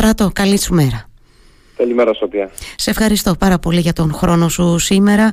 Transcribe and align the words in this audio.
Στράτο, 0.00 0.30
καλή 0.34 0.58
σου 0.58 0.74
μέρα. 0.74 1.08
Καλημέρα 1.76 2.14
Σοφία. 2.14 2.50
Σε 2.76 2.90
ευχαριστώ 2.90 3.34
πάρα 3.38 3.58
πολύ 3.58 3.80
για 3.80 3.92
τον 3.92 4.12
χρόνο 4.12 4.48
σου 4.48 4.78
σήμερα. 4.78 5.32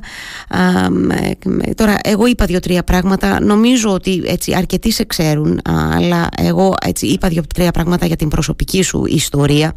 τώρα, 1.74 1.96
εγώ 2.02 2.26
είπα 2.26 2.44
δύο-τρία 2.44 2.84
πράγματα. 2.84 3.40
Νομίζω 3.40 3.92
ότι 3.92 4.22
έτσι, 4.26 4.54
αρκετοί 4.54 4.90
σε 4.92 5.04
ξέρουν, 5.04 5.60
αλλά 5.64 6.28
εγώ 6.36 6.74
έτσι, 6.84 7.06
είπα 7.06 7.28
δύο-τρία 7.28 7.70
πράγματα 7.70 8.06
για 8.06 8.16
την 8.16 8.28
προσωπική 8.28 8.82
σου 8.82 9.04
ιστορία 9.06 9.74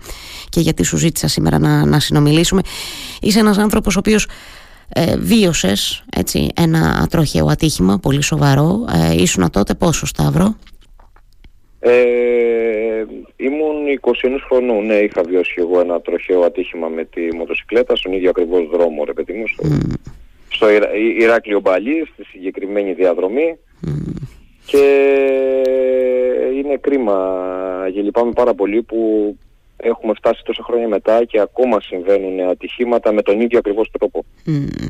και 0.50 0.60
γιατί 0.60 0.84
σου 0.84 0.98
ζήτησα 0.98 1.28
σήμερα 1.28 1.60
να, 1.60 1.86
να 1.86 2.00
συνομιλήσουμε. 2.00 2.62
Είσαι 3.22 3.40
ένας 3.40 3.58
άνθρωπος 3.58 3.96
ο 3.96 4.00
οποίος 4.00 4.28
ε, 4.90 5.18
βίωσες 5.18 6.04
έτσι, 6.16 6.48
ένα 6.56 7.08
τροχαίο 7.10 7.48
ατύχημα, 7.48 8.00
πολύ 8.00 8.24
σοβαρό. 8.24 8.86
Ε, 9.12 9.22
ήσουνα 9.22 9.50
τότε 9.50 9.74
πόσο, 9.74 10.06
Σταύρο; 10.06 10.56
Ε, 11.84 13.06
ήμουν 13.36 14.00
21 14.02 14.12
χρονών, 14.48 14.86
ναι, 14.86 14.94
είχα 14.94 15.24
βιώσει 15.24 15.56
εγώ 15.58 15.80
ένα 15.80 16.02
τροχαίο 16.02 16.42
ατύχημα 16.42 16.88
με 16.88 17.06
τη 17.06 17.36
μοτοσυκλέτα 17.36 17.96
στον 17.96 18.14
ίδιο 18.14 18.30
ακριβώς 18.30 18.68
δρόμο, 18.68 19.04
ρε 19.06 19.14
παιδί 19.14 19.34
μου, 19.34 19.48
στο, 19.48 19.64
mm. 19.68 19.94
στο 20.50 20.68
Ηράκλειο 21.20 21.60
Μπαλί, 21.60 22.08
στη 22.14 22.24
συγκεκριμένη 22.24 22.94
διαδρομή 22.94 23.58
και 24.66 24.84
είναι 26.56 26.78
κρίμα 26.78 27.46
και 27.94 28.02
λυπάμαι 28.02 28.32
πάρα 28.32 28.54
πολύ 28.54 28.82
που 28.84 29.36
έχουμε 29.78 30.14
φτάσει 30.14 30.42
τόσα 30.46 30.64
χρόνια 30.64 30.88
μετά 30.88 31.26
και 31.26 31.40
ακόμα 31.40 31.82
συμβαίνουν 31.82 32.50
ατυχήματα 32.50 33.14
με 33.14 33.22
τον 33.22 33.42
ίδιο 33.42 33.58
ακριβώς 33.58 33.92
τρόπο. 33.92 34.26
Mm. 34.46 34.88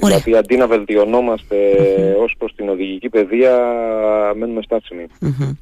Δηλαδή 0.00 0.36
αντί 0.36 0.56
να 0.56 0.66
βελτιωνόμαστε 0.66 1.56
mm-hmm. 1.56 2.22
ως 2.22 2.34
προς 2.38 2.54
την 2.54 2.68
οδηγική 2.68 3.08
παιδεία 3.08 3.56
μένουμε 4.36 4.62
στάσιμοι. 4.62 5.06
Mm-hmm. 5.20 5.56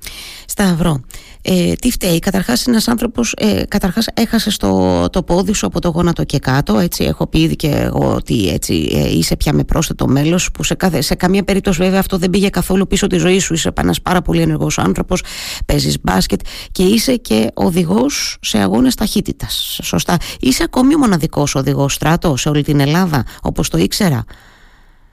Σταυρό, 0.60 1.00
ε, 1.42 1.72
τι 1.72 1.90
φταίει, 1.90 2.18
καταρχάς 2.18 2.66
ένας 2.66 2.88
άνθρωπος, 2.88 3.34
ε, 3.36 3.62
καταρχάς 3.68 4.06
έχασες 4.14 4.56
το, 4.56 5.04
το 5.10 5.22
πόδι 5.22 5.52
σου 5.52 5.66
από 5.66 5.80
το 5.80 5.88
γόνατο 5.88 6.24
και 6.24 6.38
κάτω, 6.38 6.78
έτσι 6.78 7.04
έχω 7.04 7.26
πει 7.26 7.38
ήδη 7.40 7.56
και 7.56 7.69
εγώ 7.69 8.14
ότι 8.14 8.48
έτσι, 8.48 8.88
ε, 8.92 9.16
είσαι 9.16 9.36
πια 9.36 9.52
με 9.52 9.64
πρόσθετο 9.64 10.08
μέλος 10.08 10.50
που 10.50 10.62
σε, 10.64 10.74
κάθε, 10.74 11.00
σε 11.00 11.14
καμία 11.14 11.42
περίπτωση 11.42 11.83
βέβαια 11.83 11.98
αυτό 11.98 12.18
δεν 12.18 12.30
πήγε 12.30 12.48
καθόλου 12.48 12.86
πίσω 12.86 13.06
τη 13.06 13.16
ζωή 13.16 13.38
σου, 13.38 13.55
είσαι 13.55 13.70
ένας 13.80 14.02
πάρα 14.02 14.22
πολύ 14.22 14.41
ενεργός 14.41 14.78
άνθρωπος, 14.78 15.22
παίζεις 15.66 15.96
μπάσκετ 16.02 16.41
και 16.72 16.83
είσαι 16.83 17.16
και 17.16 17.50
οδηγός 17.55 18.36
σε 18.40 18.58
αγώνες 18.58 18.94
ταχύτητας, 18.94 19.80
σωστά. 19.83 20.16
Είσαι 20.40 20.62
ακόμη 20.62 20.94
ο 20.94 20.98
μοναδικός 20.98 21.55
οδηγός 21.55 21.94
στράτος 21.94 22.40
σε 22.40 22.48
όλη 22.48 22.62
την 22.62 22.80
Ελλάδα, 22.80 23.24
όπως 23.42 23.68
το 23.68 23.78
ήξερα. 23.78 24.24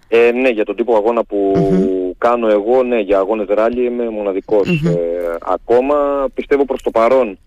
Ε, 0.07 0.31
ναι, 0.31 0.49
για 0.49 0.65
τον 0.65 0.75
τύπο 0.75 0.95
αγώνα 0.95 1.23
που 1.23 1.53
κάνω 2.17 2.47
εγώ, 2.47 2.83
ναι, 2.83 2.99
για 2.99 3.17
αγώνες 3.17 3.47
ράλι 3.47 3.85
είμαι 3.85 4.03
ε, 4.03 5.35
ακόμα. 5.41 6.27
Πιστεύω 6.33 6.65
προς 6.65 6.81
το 6.81 6.91
παρόν 6.91 7.37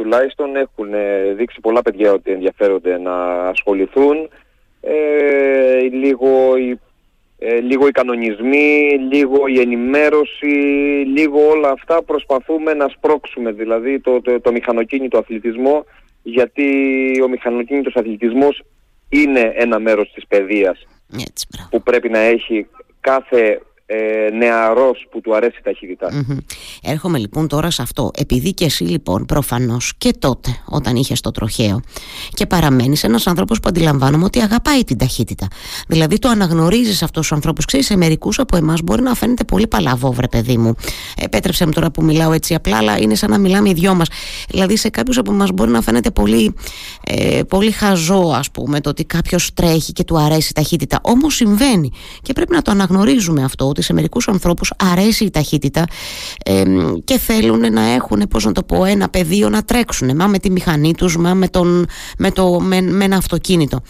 τουλάχιστον 0.00 0.56
έχουν 0.56 0.94
ε, 0.94 1.32
δείξει 1.32 1.60
πολλά 1.60 1.82
παιδιά 1.82 2.12
ότι 2.12 2.30
ενδιαφέρονται 2.30 2.98
να 2.98 3.14
ασχοληθούν. 3.48 4.28
Ε, 4.80 5.80
λίγο, 5.80 6.56
οι, 6.56 6.80
ε, 7.38 7.60
λίγο 7.60 7.86
οι 7.86 7.90
κανονισμοί, 7.90 8.98
λίγο 9.12 9.46
η 9.46 9.60
ενημέρωση, 9.60 10.46
λίγο 11.14 11.48
όλα 11.48 11.70
αυτά 11.70 12.02
προσπαθούμε 12.02 12.74
να 12.74 12.88
σπρώξουμε 12.88 13.52
δηλαδή 13.52 14.00
το, 14.00 14.20
το, 14.20 14.40
το 14.40 14.52
μηχανοκίνητο 14.52 15.18
αθλητισμό 15.18 15.84
γιατί 16.22 16.66
ο 17.24 17.28
μηχανοκίνητος 17.28 17.96
αθλητισμός 17.96 18.62
είναι 19.08 19.52
ένα 19.56 19.78
μέρος 19.78 20.12
της 20.12 20.26
παιδείας 20.26 20.86
που 21.70 21.82
πρέπει 21.82 22.08
να 22.08 22.18
έχει 22.18 22.66
κάθε 23.00 23.62
ε, 23.92 24.30
νεαρός 24.36 25.06
που 25.10 25.20
του 25.20 25.34
αρέσει 25.34 25.56
η 25.58 25.62
ταχύτητα. 25.62 26.24
Έρχομαι 26.82 27.18
λοιπόν 27.18 27.48
τώρα 27.48 27.70
σε 27.70 27.82
αυτό. 27.82 28.10
Επειδή 28.14 28.52
και 28.52 28.64
εσύ 28.64 28.84
λοιπόν 28.84 29.26
προφανώς 29.26 29.92
και 29.98 30.12
τότε 30.18 30.50
όταν 30.64 30.96
είχες 30.96 31.20
το 31.20 31.30
τροχαίο 31.30 31.80
και 32.34 32.46
παραμένεις 32.46 33.04
ένας 33.04 33.26
άνθρωπος 33.26 33.60
που 33.60 33.68
αντιλαμβάνομαι 33.68 34.24
ότι 34.24 34.40
αγαπάει 34.40 34.84
την 34.84 34.98
ταχύτητα. 34.98 35.48
Δηλαδή 35.88 36.18
το 36.18 36.28
αναγνωρίζεις 36.28 37.02
αυτούς 37.02 37.20
τους 37.20 37.32
ανθρώπους. 37.32 37.64
Ξέρεις 37.64 37.86
σε 37.86 37.96
μερικούς 37.96 38.38
από 38.38 38.56
εμάς 38.56 38.80
μπορεί 38.82 39.02
να 39.02 39.14
φαίνεται 39.14 39.44
πολύ 39.44 39.66
παλαβό 39.66 40.12
βρε 40.12 40.28
παιδί 40.28 40.56
μου. 40.56 40.74
Επέτρεψε 41.16 41.66
μου 41.66 41.72
τώρα 41.72 41.90
που 41.90 42.02
μιλάω 42.02 42.32
έτσι 42.32 42.54
απλά 42.54 42.76
αλλά 42.76 42.98
είναι 42.98 43.14
σαν 43.14 43.30
να 43.30 43.38
μιλάμε 43.38 43.68
οι 43.68 43.72
δυο 43.72 43.94
μας. 43.94 44.08
Δηλαδή 44.48 44.76
σε 44.76 44.88
κάποιους 44.88 45.18
από 45.18 45.32
εμάς 45.32 45.50
μπορεί 45.50 45.70
να 45.70 45.80
φαίνεται 45.80 46.10
πολύ, 46.10 46.54
ε, 47.04 47.40
πολύ 47.48 47.70
χαζό 47.70 48.32
ας 48.34 48.50
πούμε 48.50 48.80
το 48.80 48.88
ότι 48.88 49.04
κάποιος 49.04 49.54
τρέχει 49.54 49.92
και 49.92 50.04
του 50.04 50.18
αρέσει 50.18 50.48
η 50.50 50.54
ταχύτητα. 50.54 50.98
Όμως 51.02 51.34
συμβαίνει 51.34 51.90
και 52.22 52.32
πρέπει 52.32 52.52
να 52.52 52.62
το 52.62 52.70
αναγνωρίζουμε 52.70 53.44
αυτό 53.44 53.66
ότι 53.80 53.88
σε 53.88 53.92
μερικούς 53.92 54.28
ανθρώπους 54.28 54.72
αρέσει 54.92 55.24
η 55.24 55.30
ταχύτητα 55.30 55.84
και 57.04 57.18
θέλουν 57.18 57.72
να 57.72 57.82
έχουν, 57.82 58.26
πώς 58.28 58.44
να 58.44 58.52
το 58.52 58.62
πω, 58.62 58.84
ένα 58.84 59.08
πεδίο 59.08 59.48
να 59.48 59.62
τρέξουν, 59.62 60.10
μα 60.16 60.26
με 60.26 60.38
τη 60.38 60.50
μηχανή 60.50 60.94
τους, 60.94 61.16
μα 61.16 61.34
με, 61.34 61.48
τον, 61.48 61.86
με, 62.18 62.30
το, 62.30 62.60
με, 62.60 62.80
με 62.80 63.04
ένα 63.04 63.16
αυτοκίνητο. 63.16 63.80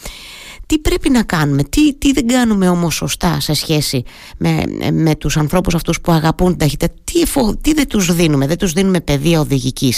Τι 0.65 0.79
πρέπει 0.79 1.09
να 1.09 1.23
κάνουμε, 1.23 1.63
τι, 1.63 1.95
τι 1.95 2.11
δεν 2.11 2.27
κάνουμε 2.27 2.69
όμως 2.69 2.95
σωστά 2.95 3.39
σε 3.39 3.53
σχέση 3.53 4.03
με, 4.37 4.63
με 4.91 5.15
τους 5.15 5.37
ανθρώπους 5.37 5.75
αυτούς 5.75 6.01
που 6.01 6.11
αγαπούν 6.11 6.49
την 6.49 6.57
ταχύτητα, 6.57 6.93
τι, 7.03 7.23
τι 7.61 7.73
δεν 7.73 7.87
τους 7.87 8.15
δίνουμε, 8.15 8.47
δεν 8.47 8.57
τους 8.57 8.73
δίνουμε 8.73 8.99
παιδεία 9.01 9.39
οδηγική 9.39 9.93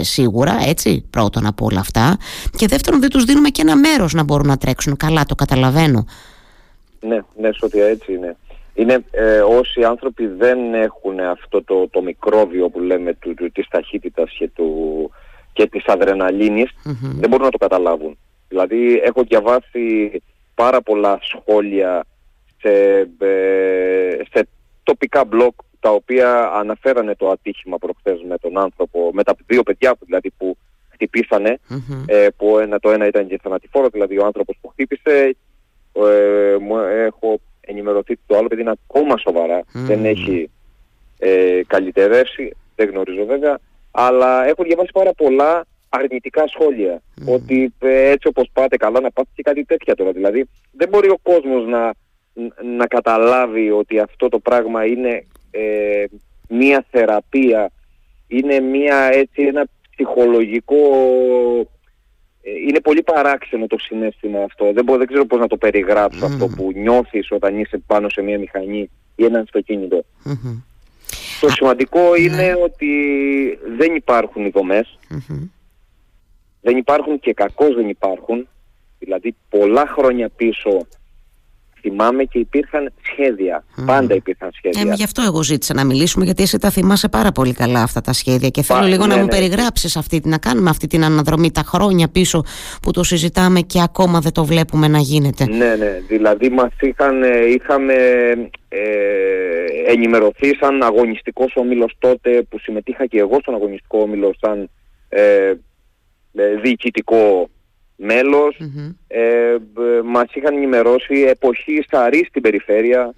σίγουρα, 0.00 0.56
έτσι, 0.66 1.04
πρώτον 1.10 1.46
από 1.46 1.64
όλα 1.64 1.80
αυτά 1.80 2.16
και 2.56 2.66
δεύτερον 2.66 3.00
δεν 3.00 3.10
τους 3.10 3.24
δίνουμε 3.24 3.48
και 3.48 3.62
ένα 3.62 3.76
μέρος 3.76 4.12
να 4.12 4.22
μπορούν 4.22 4.46
να 4.46 4.56
τρέξουν, 4.56 4.96
καλά 4.96 5.24
το 5.24 5.34
καταλαβαίνω. 5.34 6.04
Ναι, 7.00 7.20
ναι, 7.40 7.48
Σωτία, 7.52 7.86
έτσι 7.86 8.12
είναι 8.12 8.36
είναι 8.76 9.04
ε, 9.10 9.40
όσοι 9.40 9.84
άνθρωποι 9.84 10.26
δεν 10.26 10.74
έχουν 10.74 11.20
αυτό 11.20 11.62
το, 11.64 11.88
το 11.88 12.02
μικρόβιο 12.02 12.68
που 12.68 12.80
λέμε 12.80 13.14
του, 13.14 13.34
του, 13.34 13.50
της 13.50 13.68
ταχύτητας 13.68 14.34
και, 14.38 14.48
του, 14.48 15.10
και 15.52 15.66
της 15.66 15.84
αδρεναλίνης 15.86 16.70
δεν 17.00 17.28
μπορούν 17.28 17.44
να 17.44 17.50
το 17.50 17.58
καταλάβουν. 17.58 18.18
Δηλαδή 18.48 19.00
έχω 19.04 19.22
διαβάσει 19.22 20.22
πάρα 20.54 20.82
πολλά 20.82 21.18
σχόλια 21.22 22.04
σε, 22.60 22.70
ε, 23.18 24.18
σε 24.32 24.48
τοπικά 24.82 25.24
μπλοκ 25.24 25.54
τα 25.80 25.90
οποία 25.90 26.50
αναφέρανε 26.54 27.14
το 27.14 27.28
ατύχημα 27.28 27.78
προχθές 27.78 28.22
με 28.28 28.38
τον 28.38 28.58
άνθρωπο, 28.58 29.10
με 29.12 29.22
τα 29.22 29.36
δύο 29.46 29.62
παιδιά 29.62 29.96
δηλαδή 30.00 30.30
που 30.36 30.56
χτυπησανε 30.88 31.58
ε, 32.06 32.26
που 32.36 32.58
ένα, 32.58 32.78
το 32.78 32.90
ένα 32.90 33.06
ήταν 33.06 33.26
και 33.26 33.38
θανατηφόρο, 33.42 33.88
δηλαδή 33.88 34.18
ο 34.18 34.24
άνθρωπος 34.24 34.56
που 34.60 34.68
χτύπησε, 34.68 35.36
ε, 35.92 36.56
έχω 37.04 37.40
ενημερωθεί 37.66 38.18
το 38.26 38.36
άλλο 38.36 38.48
παιδί 38.48 38.60
είναι 38.60 38.74
ακόμα 38.84 39.16
σοβαρά, 39.16 39.62
δεν 39.72 40.04
έχει 40.04 40.50
ε, 41.18 41.60
καλυτερεύσει, 41.66 42.56
δεν 42.76 42.88
γνωρίζω 42.88 43.24
βέβαια, 43.24 43.58
αλλά 43.90 44.46
έχω 44.46 44.62
διαβάσει 44.62 44.90
πάρα 44.92 45.12
πολλά 45.12 45.66
αρνητικά 45.88 46.46
σχόλια. 46.46 47.02
Ότι 47.26 47.72
ε, 47.78 48.10
έτσι 48.10 48.28
όπως 48.28 48.50
πάτε 48.52 48.76
καλά 48.76 49.00
να 49.00 49.10
πάτε 49.10 49.28
και 49.34 49.42
κάτι 49.42 49.64
τέτοια 49.64 49.94
τώρα. 49.94 50.12
Δηλαδή 50.12 50.48
δεν 50.72 50.88
μπορεί 50.88 51.08
ο 51.08 51.18
κόσμος 51.22 51.66
να, 51.66 51.94
να 52.76 52.86
καταλάβει 52.86 53.70
ότι 53.70 53.98
αυτό 53.98 54.28
το 54.28 54.38
πράγμα 54.38 54.84
είναι 54.86 55.26
ε, 55.50 56.04
μία 56.48 56.84
θεραπεία, 56.90 57.70
είναι 58.26 58.60
μία, 58.60 58.96
έτσι, 59.12 59.42
ένα 59.42 59.66
ψυχολογικό 59.90 60.76
ε, 61.60 61.64
είναι 62.66 62.80
πολύ 62.80 63.02
παράξενο 63.02 63.66
το 63.66 63.78
συνέστημα 63.78 64.42
αυτό. 64.42 64.72
Δεν, 64.72 64.84
μπορώ, 64.84 64.98
δεν 64.98 65.06
ξέρω 65.06 65.24
πώς 65.24 65.38
να 65.38 65.46
το 65.46 65.56
περιγράψω 65.56 66.26
αυτό 66.26 66.46
που 66.46 66.72
νιώθεις 66.74 67.30
όταν 67.30 67.58
είσαι 67.58 67.78
πάνω 67.86 68.08
σε 68.08 68.22
μια 68.22 68.38
μηχανή 68.38 68.90
ή 69.16 69.24
ένα 69.24 69.38
αυτοκίνητο. 69.38 70.04
Το 71.40 71.48
σημαντικό 71.48 72.00
ναι. 72.00 72.18
είναι 72.18 72.54
ότι 72.64 72.88
δεν 73.76 73.94
υπάρχουν 73.94 74.44
οι 74.44 74.50
δομες 74.50 74.98
Δεν 76.60 76.76
υπάρχουν 76.76 77.20
και 77.20 77.32
κακώς 77.32 77.74
δεν 77.74 77.88
υπάρχουν. 77.88 78.48
Δηλαδή 78.98 79.36
πολλά 79.48 79.86
χρόνια 79.86 80.28
πίσω 80.28 80.86
θυμάμαι 81.80 82.24
και 82.24 82.38
υπήρχαν 82.38 82.92
σχέδια. 83.16 83.64
Πάντα 83.86 84.14
υπήρχαν 84.14 84.50
σχέδια. 84.52 84.92
Ε, 84.92 84.94
γι' 84.94 85.02
αυτό 85.02 85.22
εγώ 85.26 85.42
ζήτησα 85.42 85.74
να 85.74 85.84
μιλήσουμε, 85.84 86.24
γιατί 86.24 86.42
εσύ 86.42 86.58
τα 86.58 86.70
θυμάσαι 86.70 87.08
πάρα 87.08 87.32
πολύ 87.32 87.52
καλά 87.52 87.82
αυτά 87.82 88.00
τα 88.00 88.12
σχέδια. 88.12 88.48
Και 88.48 88.62
θέλω 88.62 88.86
λίγο 88.86 89.06
να 89.06 89.14
ναι, 89.14 89.20
μου 89.20 89.26
ναι. 89.26 89.30
περιγράψεις 89.30 89.96
αυτή, 89.96 90.20
να 90.24 90.38
κάνουμε 90.38 90.70
αυτή 90.70 90.86
την 90.86 91.04
αναδρομή 91.04 91.50
τα 91.52 91.62
χρόνια 91.66 92.08
πίσω 92.08 92.44
που 92.82 92.90
το 92.90 93.02
συζητάμε 93.02 93.60
και 93.60 93.82
ακόμα 93.82 94.20
δεν 94.20 94.32
το 94.32 94.44
βλέπουμε 94.44 94.88
να 94.88 94.98
γίνεται. 94.98 95.44
Ναι, 95.46 95.74
ναι. 95.78 96.00
Δηλαδή 96.08 96.48
μας 96.48 96.72
είχαν, 96.80 97.22
ε, 97.22 97.44
είχαμε 97.46 97.94
ε, 98.68 99.92
ενημερωθεί 99.92 100.56
σαν 100.60 100.82
αγωνιστικός 100.82 101.52
όμιλος 101.54 101.96
τότε 101.98 102.42
που 102.48 102.58
συμμετείχα 102.58 103.06
και 103.06 103.18
εγώ 103.18 103.38
στον 103.40 103.54
αγωνιστικό 103.54 104.00
όμιλο 104.00 104.34
σαν 104.40 104.70
ε, 105.08 105.52
ε 106.32 106.56
διοικητικό 107.96 108.14
μελος 108.14 108.56
ε, 109.06 109.56
μας 110.04 110.34
είχαν 110.34 110.54
ενημερώσει 110.56 111.14
εποχή 111.14 111.84
Σαρή 111.90 112.24
στην 112.28 112.42
περιφέρεια 112.42 113.14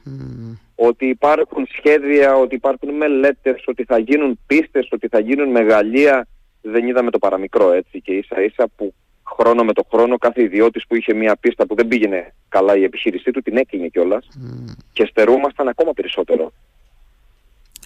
ότι 0.74 1.06
υπάρχουν 1.06 1.66
σχέδια, 1.70 2.34
ότι 2.36 2.54
υπάρχουν 2.54 2.94
μελέτες, 2.94 3.62
ότι 3.66 3.84
θα 3.84 3.98
γίνουν 3.98 4.38
πίστες, 4.46 4.88
ότι 4.90 5.08
θα 5.08 5.18
γίνουν 5.18 5.50
μεγαλεία. 5.50 6.26
Δεν 6.62 6.86
είδαμε 6.86 7.10
το 7.10 7.18
παραμικρό 7.18 7.72
έτσι 7.72 8.00
και 8.00 8.12
ίσα 8.12 8.42
ίσα 8.42 8.68
που 8.76 8.94
χρόνο 9.36 9.64
με 9.64 9.72
το 9.72 9.86
χρόνο 9.90 10.18
κάθε 10.18 10.42
ιδιώτης 10.42 10.86
που 10.86 10.94
είχε 10.96 11.14
μια 11.14 11.36
πίστα 11.40 11.66
που 11.66 11.74
δεν 11.74 11.88
πήγαινε 11.88 12.34
καλά 12.48 12.76
η 12.76 12.82
επιχείρησή 12.82 13.30
του 13.30 13.40
την 13.40 13.56
έκλεινε 13.56 13.88
κιόλας 13.88 14.28
και 14.92 15.06
στερούμασταν 15.06 15.68
ακόμα 15.68 15.92
περισσότερο. 15.92 16.52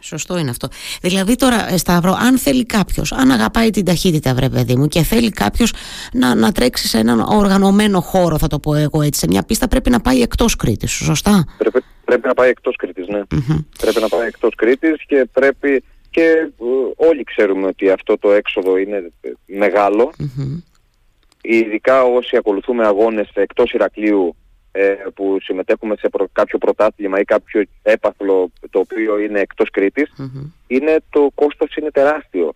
Σωστό 0.02 0.38
είναι 0.38 0.50
αυτό. 0.50 0.68
Δηλαδή 1.02 1.36
τώρα, 1.36 1.72
ε, 1.72 1.76
Σταύρο, 1.76 2.12
αν 2.12 2.38
θέλει 2.38 2.66
κάποιος, 2.66 3.12
αν 3.12 3.30
αγαπάει 3.30 3.70
την 3.70 3.84
ταχύτητα, 3.84 4.34
βρε 4.34 4.48
παιδί 4.48 4.76
μου, 4.76 4.86
και 4.86 5.02
θέλει 5.02 5.30
κάποιος 5.30 5.72
να, 6.12 6.34
να 6.34 6.52
τρέξει 6.52 6.88
σε 6.88 6.98
έναν 6.98 7.20
οργανωμένο 7.20 8.00
χώρο, 8.00 8.38
θα 8.38 8.46
το 8.46 8.58
πω 8.58 8.74
εγώ 8.74 9.02
έτσι, 9.02 9.20
σε 9.20 9.26
μια 9.26 9.42
πίστα, 9.42 9.68
πρέπει 9.68 9.90
να 9.90 10.00
πάει 10.00 10.22
εκτός 10.22 10.56
Κρήτης, 10.56 10.90
σωστά; 10.90 11.44
Πρέπει, 11.58 11.84
πρέπει 12.04 12.26
να 12.26 12.34
πάει 12.34 12.48
εκτός 12.48 12.76
Κρήτης, 12.76 13.06
ναι. 13.08 13.22
Πρέπει 13.78 14.00
να 14.00 14.08
πάει 14.08 14.26
εκτός 14.26 14.54
Κρήτης 14.54 15.06
και 15.06 15.28
πρέπει. 15.32 15.84
Και 16.10 16.22
ε, 16.22 16.48
όλοι 16.96 17.24
ξέρουμε 17.24 17.66
ότι 17.66 17.90
αυτό 17.90 18.18
το 18.18 18.32
έξοδο 18.32 18.76
είναι 18.76 19.12
μεγάλο. 19.46 20.12
Ειδικά 21.40 22.02
όσοι 22.02 22.36
ακολουθούμε 22.36 22.86
αγώνες 22.86 23.30
εκτός 23.34 23.72
Ηρακλείου 23.72 24.36
ε, 24.72 24.96
που 25.14 25.38
συμμετέχουμε 25.40 25.96
σε 25.96 26.08
κάποιο 26.32 26.58
πρωτάθλημα 26.58 27.20
ή 27.20 27.24
κάποιο 27.24 27.62
έπαθλο 27.82 28.50
το 28.70 28.78
οποίο 28.78 29.18
είναι 29.18 29.40
εκτός 29.40 29.68
είναι 30.66 30.96
το 31.10 31.30
κόστος 31.34 31.74
είναι 31.76 31.90
τεράστιο 31.90 32.54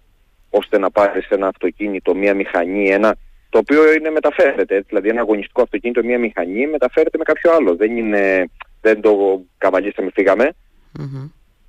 ώστε 0.50 0.78
να 0.78 0.90
πάρεις 0.90 1.28
ένα 1.28 1.46
αυτοκίνητο, 1.46 2.14
μία 2.14 2.34
μηχανή, 2.34 2.88
ένα, 2.88 3.16
το 3.48 3.58
οποίο 3.58 3.92
είναι 3.92 4.10
μεταφέρεται. 4.10 4.84
Δηλαδή 4.88 5.08
ένα 5.08 5.20
αγωνιστικό 5.20 5.62
αυτοκίνητο, 5.62 6.04
μία 6.04 6.18
μηχανή 6.18 6.66
μεταφέρεται 6.66 7.18
με 7.18 7.24
κάποιο 7.24 7.52
άλλο. 7.52 7.76
Δεν, 7.76 7.96
είναι, 7.96 8.50
δεν 8.80 9.00
το 9.00 9.42
καβαλήσαμε, 9.58 10.10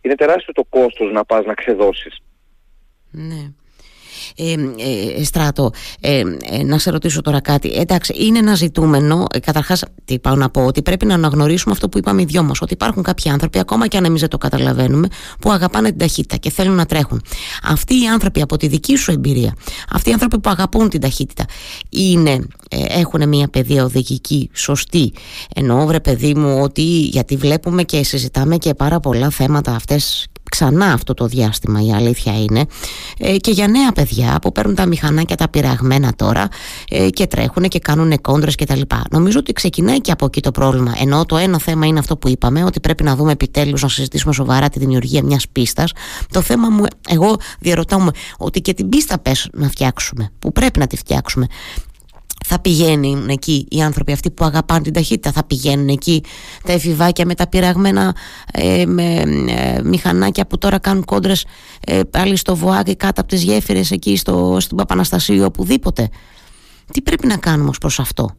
Είναι 0.02 0.16
τεράστιο 0.16 0.54
το 0.54 0.64
κόστος 0.70 1.12
να 1.12 1.26
πας 1.26 1.46
να 1.46 1.54
ξεδώσεις. 1.54 2.22
Ναι 3.12 3.52
ε, 4.36 4.52
ε, 5.18 5.24
Στράτο, 5.24 5.72
ε, 6.00 6.24
ε, 6.52 6.64
να 6.64 6.78
σε 6.78 6.90
ρωτήσω 6.90 7.22
τώρα 7.22 7.42
κάτι. 7.42 7.72
Εντάξει, 7.76 8.14
είναι 8.18 8.40
ένα 8.40 8.56
ζητούμενο. 8.56 9.26
Ε, 9.34 9.40
Καταρχάς, 9.40 9.84
τι 10.06 10.20
πάω 10.20 10.36
να 10.36 10.50
πω, 10.50 10.66
ότι 10.66 10.82
πρέπει 10.82 11.06
να 11.06 11.14
αναγνωρίσουμε 11.14 11.74
αυτό 11.74 11.90
που 11.90 11.98
είπαμε 11.98 12.22
οι 12.22 12.26
δυο 12.26 12.44
μας. 12.44 12.62
Ότι 12.62 12.74
υπάρχουν 12.74 13.04
κάποιοι 13.04 13.32
άνθρωποι, 13.32 13.60
ακόμα 13.60 13.88
και 13.88 13.98
αν 13.98 14.06
εμείς 14.06 14.20
δεν 14.20 14.30
το 14.30 14.38
καταλαβαίνουμε, 14.38 15.08
που 15.40 15.52
αγαπάνε 15.52 15.90
την 15.90 15.98
ταχύτητα 15.98 16.36
και 16.36 16.50
θέλουν 16.50 16.76
να 16.76 16.86
τρέχουν. 16.86 17.22
Αυτοί 17.64 17.94
οι 18.02 18.08
άνθρωποι, 18.08 18.42
από 18.42 18.58
τη 18.58 18.68
δική 18.68 18.96
σου 18.96 19.12
εμπειρία, 19.12 19.56
αυτοί 19.90 20.10
οι 20.10 20.14
άνθρωποι 20.14 20.40
που 20.40 20.50
αγαπούν 20.50 20.90
την 20.90 21.02
ταχύτητα, 21.02 21.46
είναι, 21.90 22.32
ε, 22.70 23.00
έχουν 23.00 23.28
μια 23.28 23.48
παιδεία 23.48 23.84
οδηγική 23.84 24.50
σωστή; 24.54 25.14
Εννοώ, 25.56 25.86
βρε 25.86 26.00
παιδί 26.00 26.34
μου, 26.34 26.60
ότι 26.62 26.82
γιατί 26.82 27.36
βλέπουμε 27.36 27.84
και 27.84 28.04
συζητάμε 28.04 28.58
και 28.58 28.74
πάρα 28.74 29.00
πολλά 29.00 29.30
θέματα 29.30 29.72
αυτές 29.72 30.28
ξανά 30.50 30.86
αυτό 30.86 31.14
το 31.14 31.26
διάστημα 31.26 31.82
η 31.82 31.94
αλήθεια 31.94 32.42
είναι. 32.42 32.66
Ε, 33.20 33.38
και 33.38 33.52
για 33.52 33.68
νέα 33.68 33.92
παιδιά 33.92 34.40
που 34.42 34.52
παίρνουν 34.52 34.76
τα 34.76 34.86
μηχανάκια 34.86 35.36
τα 35.36 35.50
πειραγμένα 35.50 36.14
τώρα 36.16 36.48
ε, 36.90 37.10
και 37.10 37.28
τρέχουν 37.28 37.64
και 37.64 37.80
κάνουν 37.80 38.22
κόντρες 38.22 38.56
και 38.56 38.66
τα 38.66 38.76
λοιπά. 38.76 39.04
Νομίζω 39.12 39.40
ότι 39.40 39.54
ξεκινάει 39.54 40.02
και 40.02 40.12
από 40.12 40.26
εκεί 40.26 40.42
το 40.42 40.52
πρόβλημα. 40.52 40.94
Ενώ 41.02 41.26
το 41.26 41.38
ένα 41.38 41.60
θέμα 41.60 41.86
είναι 41.86 42.00
αυτό 42.00 42.18
που 42.18 42.28
είπαμε 42.28 42.64
ότι 42.64 42.80
πρέπει 42.80 43.04
να 43.04 43.16
δούμε 43.16 43.32
επιτέλους 43.32 43.82
να 43.82 43.90
συζητήσουμε 43.90 44.34
σοβαρά 44.34 44.70
τη 44.70 44.80
δημιουργία 44.80 45.24
μιας 45.24 45.48
πίστας. 45.52 45.92
Το 46.32 46.42
θέμα 46.42 46.70
μου 46.70 46.86
εγώ 47.10 47.36
διαρωτάω 47.60 48.08
ότι 48.38 48.62
και 48.62 48.74
την 48.74 48.90
πίστα 48.90 49.20
πες 49.20 49.50
να 49.54 49.70
φτιάξουμε 49.70 50.32
που 50.40 50.52
πρέπει 50.52 50.80
να 50.80 50.88
τη 50.88 50.98
φτιάξουμε 50.98 51.48
θα 52.50 52.60
πηγαίνουν 52.60 53.30
εκεί 53.30 53.68
οι 53.70 53.82
άνθρωποι 53.82 54.12
αυτοί 54.12 54.32
που 54.32 54.46
αγαπάνε 54.46 54.82
την 54.82 54.94
ταχύτητα 54.94 55.32
θα 55.32 55.46
πηγαίνουν 55.46 55.88
εκεί 55.88 56.24
τα 56.64 56.72
εφηβάκια 56.72 57.26
με 57.26 57.36
τα 57.36 57.48
πειραγμένα 57.48 58.16
ε, 58.54 58.84
με, 58.86 59.04
ε, 59.48 59.82
μηχανάκια 59.84 60.48
που 60.48 60.58
τώρα 60.58 60.80
κάνουν 60.80 61.06
κόντρες 61.06 61.46
ε, 61.88 62.02
πάλι 62.12 62.36
στο 62.36 62.56
Βοάκ 62.56 62.88
κάτω 62.98 63.22
από 63.22 63.30
τις 63.30 63.44
γέφυρες 63.44 63.92
εκεί 63.92 64.18
στο, 64.18 64.58
στην 64.60 64.78
Παπαναστασίου 64.78 65.44
οπουδήποτε. 65.44 66.10
Τι 66.94 67.02
πρέπει 67.02 67.28
να 67.28 67.38
κάνουμε 67.38 67.70
ως 67.70 67.78
προς 67.78 68.00
αυτό; 68.00 68.36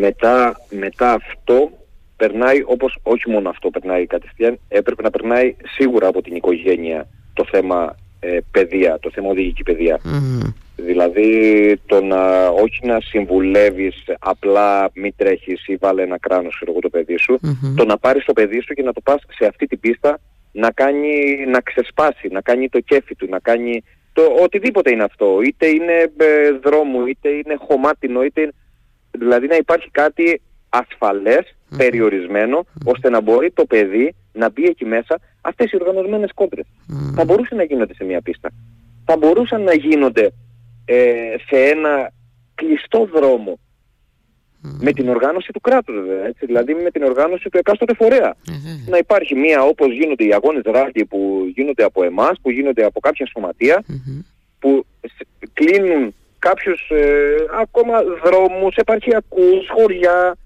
Μετά, 0.00 0.60
μετά 0.70 1.12
αυτό 1.12 1.70
περνάει 2.16 2.62
όπως 2.66 2.98
όχι 3.02 3.30
μόνο 3.30 3.48
αυτό 3.48 3.70
περνάει 3.70 4.06
κατευθείαν 4.06 4.58
έπρεπε 4.68 5.02
να 5.02 5.10
περνάει 5.10 5.56
σίγουρα 5.76 6.08
από 6.08 6.22
την 6.22 6.34
οικογένεια 6.34 7.08
το 7.32 7.44
θέμα 7.50 7.96
ε, 8.20 8.38
παιδεία, 8.50 8.98
το 9.00 9.10
θέμα 9.14 9.28
οδηγική 9.28 9.62
Δηλαδή 10.76 11.80
το 11.86 12.02
να 12.02 12.46
όχι 12.46 12.86
να 12.86 13.00
συμβουλεύεις 13.00 14.04
απλά 14.18 14.90
μη 14.94 15.12
τρέχεις 15.12 15.66
ή 15.66 15.76
βάλε 15.76 16.02
ένα 16.02 16.18
κράνος 16.18 16.62
εγώ 16.68 16.78
το 16.78 16.88
παιδί 16.88 17.16
σου, 17.16 17.38
το 17.76 17.84
να 17.84 17.98
πάρεις 17.98 18.24
το 18.24 18.32
παιδί 18.32 18.60
σου 18.60 18.74
και 18.74 18.82
να 18.82 18.92
το 18.92 19.00
πας 19.00 19.22
σε 19.28 19.46
αυτή 19.46 19.66
την 19.66 19.80
πίστα 19.80 20.20
να 20.52 20.70
κάνει, 20.70 21.36
να 21.46 21.60
ξεσπάσει, 21.60 22.28
να 22.30 22.40
κάνει 22.40 22.68
το 22.68 22.80
κέφι 22.80 23.14
του, 23.14 23.26
να 23.28 23.38
κάνει 23.38 23.82
το 24.12 24.22
οτιδήποτε 24.42 24.90
είναι 24.90 25.02
αυτό, 25.02 25.40
είτε 25.44 25.66
είναι 25.66 26.12
ε, 26.16 26.50
δρόμου, 26.62 27.06
είτε 27.06 27.28
είναι 27.28 27.56
χωμάτινο, 27.58 28.22
είτε 28.22 28.52
δηλαδή 29.10 29.46
να 29.46 29.56
υπάρχει 29.56 29.90
κάτι 29.90 30.40
ασφαλές, 30.68 31.56
περιορισμένο, 31.76 32.66
ώστε 32.84 33.10
να 33.10 33.20
μπορεί 33.20 33.50
το 33.50 33.64
παιδί 33.64 34.14
να 34.32 34.50
μπει 34.50 34.64
εκεί 34.64 34.84
μέσα 34.84 35.20
αυτές 35.40 35.72
οι 35.72 35.76
οργανωμένες 35.80 36.30
κόντρες. 36.34 36.66
Θα 37.14 37.24
μπορούσε 37.24 37.54
να 37.54 37.62
γίνονται 37.62 37.94
σε 37.94 38.04
μια 38.04 38.20
πίστα. 38.20 38.50
Θα 39.04 39.16
μπορούσαν 39.16 39.62
να 39.62 39.74
γίνονται 39.74 40.32
ε, 40.84 41.34
σε 41.46 41.64
ένα 41.64 42.12
κλειστό 42.54 43.08
δρόμο. 43.14 43.58
Με 44.78 44.92
την 44.92 45.08
οργάνωση 45.08 45.52
του 45.52 45.60
κράτους 45.60 45.94
βέβαια, 45.94 46.24
έτσι, 46.24 46.46
δηλαδή 46.46 46.74
με 46.74 46.90
την 46.90 47.02
οργάνωση 47.02 47.48
του 47.48 47.58
εκάστοτε 47.58 47.94
φορέα. 47.94 48.34
Να 48.86 48.96
υπάρχει 48.98 49.34
μία 49.34 49.62
όπως 49.62 49.92
γίνονται 49.92 50.24
οι 50.24 50.32
αγώνες 50.32 50.62
ράγγι 50.64 51.04
που 51.04 51.50
γίνονται 51.54 51.84
από 51.84 52.04
εμάς, 52.04 52.40
που 52.42 52.50
γίνονται 52.50 52.84
από 52.84 53.00
κάποια 53.00 53.26
που 54.58 54.86
κλείνουν 55.52 56.14
κάποιους 56.38 56.90
ε, 56.90 57.34
ακόμα 57.60 58.02
δρόμους, 58.24 58.76
επαρχιακούς, 58.76 59.68
χωριά, 59.68 60.36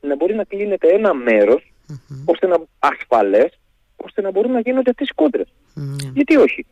να 0.00 0.16
μπορεί 0.16 0.34
να 0.34 0.44
κλείνεται 0.44 0.88
ένα 0.88 1.14
ώστε 2.24 2.46
να 2.46 2.56
ασφαλές, 2.78 3.58
ώστε 3.96 4.20
να 4.22 4.30
μπορούν 4.30 4.52
να 4.52 4.60
γίνονται 4.60 4.90
αυτές 4.90 5.08
οι 5.08 5.14
κόντρες. 5.14 5.52
Γιατί 6.14 6.36
όχι; 6.36 6.66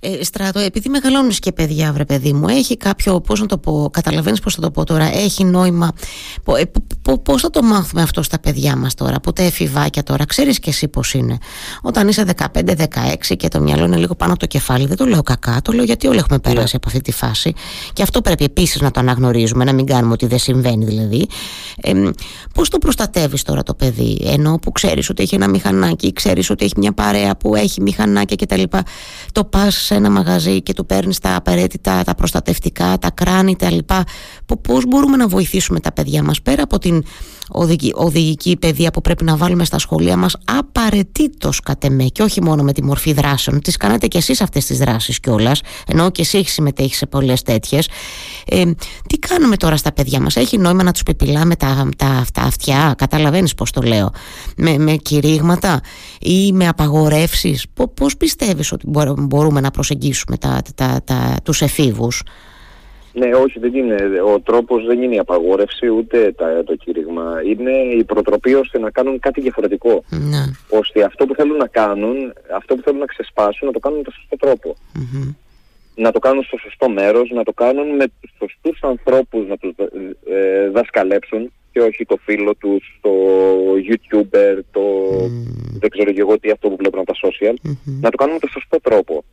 Ε, 0.00 0.24
στράτο, 0.24 0.58
επειδή 0.58 0.88
μεγαλώνεις 0.88 1.38
και 1.38 1.52
παιδιά, 1.52 1.92
βρε 1.92 2.04
παιδί 2.04 2.32
μου, 2.32 2.48
έχει 2.48 2.76
κάποιο, 2.76 3.20
πώς 3.20 3.40
να 3.40 3.46
το 3.46 3.58
πω, 3.58 3.90
καταλαβαίνεις 3.92 4.40
πώς 4.40 4.54
θα 4.54 4.60
το 4.60 4.70
πω 4.70 4.84
τώρα, 4.84 5.04
έχει 5.04 5.44
νόημα. 5.44 5.92
Πώς 7.22 7.42
θα 7.42 7.50
το 7.50 7.62
μάθουμε 7.62 8.02
αυτό 8.02 8.22
στα 8.22 8.38
παιδιά 8.38 8.76
μας 8.76 8.94
τώρα, 8.94 9.20
που 9.20 9.32
τα 9.32 9.42
εφηβάκια 9.42 10.02
τώρα, 10.02 10.24
ξέρεις 10.24 10.58
και 10.58 10.70
εσύ 10.70 10.88
πώς 10.88 11.14
είναι. 11.14 11.38
Όταν 11.82 12.08
είσαι 12.08 12.24
15-16 12.52 13.36
και 13.36 13.48
το 13.48 13.60
μυαλό 13.60 13.84
είναι 13.84 13.96
λίγο 13.96 14.14
πάνω 14.14 14.30
από 14.30 14.40
το 14.40 14.46
κεφάλι, 14.46 14.86
δεν 14.86 14.96
το 14.96 15.04
λέω 15.04 15.22
κακά, 15.22 15.62
το 15.62 15.72
λέω 15.72 15.84
γιατί 15.84 16.06
όλοι 16.06 16.18
έχουμε 16.18 16.38
περάσει 16.38 16.72
yeah. 16.72 16.76
από 16.76 16.88
αυτή 16.88 17.00
τη 17.00 17.12
φάση. 17.12 17.54
Και 17.92 18.02
αυτό 18.02 18.20
πρέπει 18.20 18.44
επίσης 18.44 18.80
να 18.80 18.90
το 18.90 19.00
αναγνωρίζουμε, 19.00 19.64
να 19.64 19.72
μην 19.72 19.86
κάνουμε 19.86 20.12
ότι 20.12 20.26
δεν 20.26 20.38
συμβαίνει 20.38 20.84
δηλαδή. 20.84 21.26
Ε, 21.80 21.92
πώς 22.54 22.68
το 22.68 22.78
προστατεύεις 22.78 23.42
τώρα 23.42 23.62
το 23.62 23.74
παιδί, 23.74 24.20
ενώ 24.24 24.58
που 24.62 24.72
ξέρεις 24.72 25.08
ότι 25.08 25.22
έχει 25.22 25.34
ένα 25.34 25.48
μηχανάκι, 25.48 26.12
ξέρεις 26.12 26.50
ότι 26.50 26.64
έχει 26.64 26.74
μια 26.76 26.92
παρέα 26.92 27.36
που 27.36 27.54
έχει 27.54 27.82
μηχανάκια 27.82 28.36
κτλ. 28.36 28.62
Το 29.32 29.44
πας 29.44 29.85
σε 29.86 29.94
ένα 29.94 30.10
μαγαζί 30.10 30.62
και 30.62 30.72
του 30.72 30.86
παίρνεις 30.86 31.18
τα 31.18 31.36
απαραίτητα, 31.36 32.02
τα 32.04 32.14
προστατευτικά, 32.14 32.98
τα 32.98 33.10
κράνη, 33.10 33.56
τα 33.56 33.70
λοιπά. 33.70 34.04
Πώς 34.62 34.86
μπορούμε 34.86 35.16
να 35.16 35.28
βοηθήσουμε 35.28 35.80
τα 35.80 35.92
παιδιά 35.92 36.22
μας 36.22 36.42
πέρα 36.42 36.62
από 36.62 36.78
την 36.78 37.04
οδηγική, 37.48 37.92
οδηγική 37.94 38.56
παιδεία 38.56 38.90
που 38.90 39.00
πρέπει 39.00 39.24
να 39.24 39.36
βάλουμε 39.36 39.64
στα 39.64 39.78
σχολεία 39.78 40.16
μας, 40.16 40.36
απαραίτητος 40.44 41.60
κατ' 41.60 41.84
εμέ 41.84 42.04
και 42.04 42.22
όχι 42.22 42.42
μόνο 42.42 42.62
με 42.62 42.72
τη 42.72 42.82
μορφή 42.82 43.12
δράσεων. 43.12 43.60
Τις 43.60 43.76
κάνετε 43.76 44.06
κι 44.06 44.16
εσείς 44.16 44.40
αυτές 44.40 44.64
τις 44.64 44.78
δράσεις 44.78 45.20
κιόλας, 45.20 45.60
ενώ 45.86 46.10
και 46.10 46.22
εσύ 46.22 46.38
έχεις 46.38 46.52
συμμετέχει 46.52 46.94
σε 46.94 47.06
πολλές 47.06 47.42
τέτοιες. 47.42 47.88
Ε, 48.46 48.64
τι 49.06 49.18
κάνουμε 49.18 49.56
τώρα 49.56 49.76
στα 49.76 49.92
παιδιά 49.92 50.20
μας, 50.20 50.36
Έχει 50.36 50.58
νόημα 50.58 50.82
να 50.82 50.92
τους 50.92 51.02
πεπιλάμε 51.02 51.56
τα, 51.56 51.88
τα, 51.96 52.24
τα 52.32 52.42
αυτιά, 52.42 52.94
καταλαβαίνεις 52.98 53.54
πώς 53.54 53.70
το 53.70 53.80
λέω, 53.82 54.10
με, 54.56 54.78
με 54.78 54.92
κηρύγματα 54.92 55.80
ή 56.20 56.52
με 56.52 56.68
απαγορεύσεις; 56.68 57.66
Πώς 57.94 58.16
πιστεύεις 58.16 58.72
ότι 58.72 58.86
μπορούμε 59.18 59.60
να 59.60 59.70
προσεγγίσουμε 59.76 60.36
τα, 60.36 60.62
τα, 60.74 61.00
τα, 61.04 61.36
τους 61.44 61.60
εφήβους. 61.62 62.22
Ναι, 63.12 63.28
όχι, 63.44 63.58
δεν 63.58 63.74
είναι. 63.74 63.96
Ο 64.34 64.40
τρόπος 64.40 64.86
δεν 64.86 65.02
είναι 65.02 65.14
η 65.14 65.18
απαγόρευση 65.18 65.86
ούτε 65.88 66.32
τα, 66.32 66.64
το 66.64 66.76
κήρυγμα. 66.76 67.24
Είναι 67.50 67.70
η 67.70 68.04
προτροπή 68.04 68.54
ώστε 68.54 68.78
να 68.78 68.90
κάνουν 68.90 69.18
κάτι 69.18 69.40
διαφορετικό. 69.40 70.04
Ναι. 70.10 70.44
Ώστε 70.80 71.04
αυτό 71.04 71.26
που 71.26 71.34
θέλουν 71.34 71.56
να 71.56 71.66
κάνουν, 71.66 72.16
αυτό 72.56 72.74
που 72.74 72.82
θέλουν 72.84 72.98
να 72.98 73.06
ξεσπάσουν, 73.06 73.66
να 73.66 73.72
το 73.72 73.78
κάνουν 73.78 73.98
με 73.98 74.04
τον 74.04 74.14
σωστό 74.18 74.76
Να 75.94 76.10
το 76.12 76.18
κάνουν 76.18 76.42
στο 76.42 76.56
σωστό 76.56 76.88
μέρος, 76.88 77.30
να 77.30 77.44
το 77.44 77.52
κάνουν 77.52 77.88
με 77.96 78.06
τους 78.20 78.30
σωστούς 78.38 78.82
ανθρώπους 78.82 79.48
να 79.48 79.56
τους 79.56 79.72
ε, 80.36 80.68
δασκαλέψουν 80.70 81.52
και 81.72 81.80
όχι 81.80 82.04
το 82.04 82.16
φίλο 82.24 82.54
τους, 82.54 82.98
το 83.00 83.10
youtuber, 83.88 84.54
το 84.70 84.82
δεν 85.80 85.90
ξέρω 85.90 86.12
και 86.12 86.20
εγώ 86.20 86.38
τι 86.38 86.50
αυτό 86.50 86.68
που 86.68 86.76
βλέπουν 86.76 87.00
από 87.00 87.12
τα 87.12 87.18
social. 87.26 87.54
Να 88.00 88.10
το 88.10 88.16
κάνουν 88.16 88.34
με 88.34 88.40
τον 88.40 88.50
σωστό 88.50 88.80
τρόπο. 88.80 89.24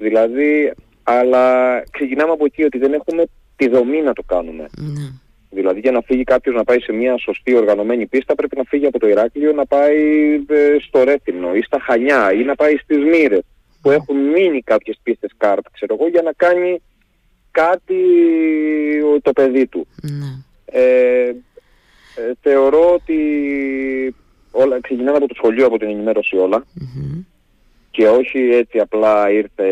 Δηλαδή, 0.00 0.72
αλλά 1.02 1.44
ξεκινάμε 1.90 2.32
από 2.32 2.44
εκεί 2.44 2.62
ότι 2.64 2.78
δεν 2.78 2.92
έχουμε 2.92 3.24
τη 3.56 3.68
δομή 3.68 4.02
να 4.02 4.12
το 4.12 4.22
κάνουμε. 4.22 4.66
Ναι. 4.76 5.08
Δηλαδή 5.50 5.80
για 5.80 5.90
να 5.90 6.00
φύγει 6.00 6.24
κάποιος 6.24 6.54
να 6.54 6.64
πάει 6.64 6.80
σε 6.80 6.92
μια 6.92 7.18
σωστή 7.18 7.54
οργανωμένη 7.54 8.06
πίστα 8.06 8.34
πρέπει 8.34 8.56
να 8.56 8.62
φύγει 8.64 8.86
από 8.86 8.98
το 8.98 9.08
Ηράκλειο 9.08 9.52
να 9.52 9.66
πάει 9.66 10.34
ε, 10.48 10.76
στο 10.80 11.04
Ρέθυμνο 11.04 11.54
ή 11.54 11.62
στα 11.62 11.80
Χανιά 11.80 12.32
ή 12.32 12.42
να 12.42 12.54
πάει 12.54 12.76
στις 12.76 12.98
Μύρες 12.98 13.42
που 13.82 13.90
έχουν 13.90 14.16
μείνει 14.16 14.62
κάποιες 14.62 15.00
πίστες 15.02 15.30
κάρτ 15.36 15.66
ξέρω 15.72 15.96
εγώ 16.00 16.08
για 16.08 16.22
να 16.22 16.32
κάνει 16.32 16.82
κάτι 17.50 17.94
το 19.22 19.32
παιδί 19.32 19.66
του. 19.66 19.86
Ναι. 20.02 20.44
Ε, 20.64 21.28
ε, 21.28 22.32
θεωρώ 22.40 22.92
ότι 22.92 23.18
όλα, 24.50 24.80
ξεκινάμε 24.80 25.16
από 25.16 25.28
το 25.28 25.34
σχολείο 25.34 25.66
από 25.66 25.78
την 25.78 25.88
ενημέρωση 25.88 26.36
και 27.90 28.08
όχι 28.08 28.38
έτσι 28.38 28.78
απλά 28.78 29.30
ήρθε 29.30 29.66
η 29.66 29.69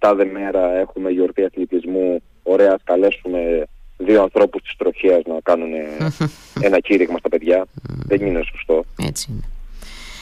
τάδε 0.00 0.24
μέρα 0.24 0.78
έχουμε 0.78 1.10
γιορτή 1.10 1.44
αθλητισμού. 1.44 2.22
Ωραία 2.42 2.72
ας 2.72 2.80
καλέσουμε 2.84 3.64
δύο 3.96 4.22
ανθρώπους 4.22 4.62
της 4.62 4.76
τροχίας 4.76 5.22
να 5.26 5.36
κάνουν 5.42 5.70
ένα 6.66 6.80
κήρυγμα 6.80 7.18
στα 7.18 7.28
παιδιά. 7.28 7.66
Δεν 8.06 8.26
είναι 8.26 8.42
σωστό. 8.50 8.84
Έτσι 9.06 9.26
είναι. 9.30 9.44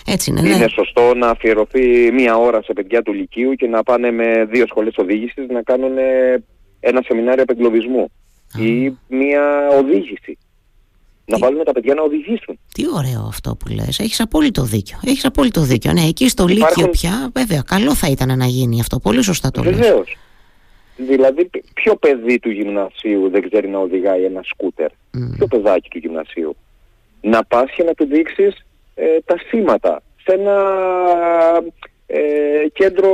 Έτσι 0.06 0.30
είναι, 0.30 0.40
είναι 0.40 0.56
ναι. 0.56 0.68
σωστό 0.68 1.14
να 1.14 1.28
αφιερωθεί 1.28 2.12
μία 2.12 2.36
ώρα 2.36 2.62
σε 2.62 2.72
παιδιά 2.72 3.02
του 3.02 3.12
Λυκείου 3.12 3.54
και 3.54 3.66
να 3.66 3.82
πάνε 3.82 4.10
με 4.10 4.44
δύο 4.44 4.66
σχολές 4.66 4.94
οδήγησης 4.96 5.48
να 5.48 5.62
κάνουν 5.62 5.92
ένα 6.80 7.02
σεμινάριο 7.02 7.42
απεγκλωβισμού 7.42 8.10
ή 8.56 8.96
μία 9.08 9.68
οδήγηση. 9.68 10.38
Να 11.30 11.38
βάλουμε 11.38 11.64
τα 11.64 11.72
παιδιά 11.72 11.94
να 11.94 12.02
οδηγήσουν. 12.02 12.58
Τι 12.74 12.84
ωραίο 12.96 13.24
αυτό 13.28 13.56
που 13.56 13.72
λες. 13.74 13.98
Έχεις 13.98 14.20
απόλυτο 14.20 14.62
δίκιο. 14.62 14.98
Έχεις 15.04 15.24
απόλυτο 15.24 15.60
δίκιο. 15.60 15.92
Ναι, 15.92 16.00
εκεί 16.02 16.28
στο 16.28 16.46
Υπάρχουν... 16.48 16.76
Λύκειο 16.76 16.88
πια, 16.90 17.30
βέβαια, 17.34 17.62
καλό 17.66 17.94
θα 17.94 18.08
ήταν 18.08 18.38
να 18.38 18.46
γίνει 18.46 18.80
αυτό. 18.80 18.98
Πολύ 18.98 19.22
σωστά 19.22 19.50
το 19.50 19.62
Βεβαίως. 19.62 20.08
λες. 20.08 21.08
Δηλαδή, 21.08 21.50
ποιο 21.74 21.96
παιδί 21.96 22.38
του 22.38 22.50
γυμνασίου 22.50 23.30
δεν 23.30 23.48
ξέρει 23.48 23.68
να 23.68 23.78
οδηγάει 23.78 24.24
ένα 24.24 24.40
σκούτερ; 24.44 24.90
Mm. 24.90 25.34
Ποιο 25.36 25.46
παιδάκι 25.46 25.88
του 25.88 25.98
γυμνασίου; 25.98 26.56
Να 27.20 27.44
πας 27.44 27.70
και 27.76 27.82
να 27.82 27.94
του 27.94 28.04
δείξεις 28.06 28.66
ε, 28.94 29.04
τα 29.24 29.36
σήματα 29.48 30.02
σε 30.22 30.32
ένα 30.34 30.56
ε, 32.06 32.18
κέντρο 32.72 33.10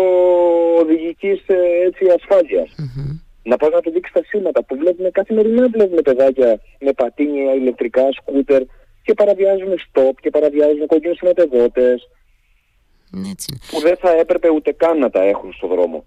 οδηγικής 0.81 1.43
ε, 1.47 1.55
έτσι, 1.87 2.05
ασφάλειας. 2.19 2.69
Mm-hmm. 2.79 3.19
Να 3.45 3.57
πας 3.57 3.71
να 3.71 3.81
του 3.81 3.91
δείξεις 3.91 4.15
τα 4.15 4.23
σήματα 4.25 4.65
που 4.65 4.77
βλέπουμε 4.77 5.11
καθημερινά 5.11 5.69
βλέπουμε 5.69 6.03
παιδάκια 6.03 6.61
με 6.81 6.93
πατίνια, 6.93 7.55
ηλεκτρικά, 7.55 8.03
σκούτερ 8.13 8.63
και 9.03 9.15
παραβιάζουν 9.15 9.79
στόπ 9.79 10.21
και 10.21 10.31
παραβιάζουν 10.31 10.87
κόκκινους 10.87 11.17
σηματεγότες 11.17 12.09
που 13.71 13.81
δεν 13.81 13.97
θα 13.97 14.11
έπρεπε 14.11 14.49
ούτε 14.51 14.73
καν 14.73 14.99
να 14.99 15.11
τα 15.11 15.23
έχουν 15.23 15.53
στο 15.53 15.67
δρόμο 15.67 16.05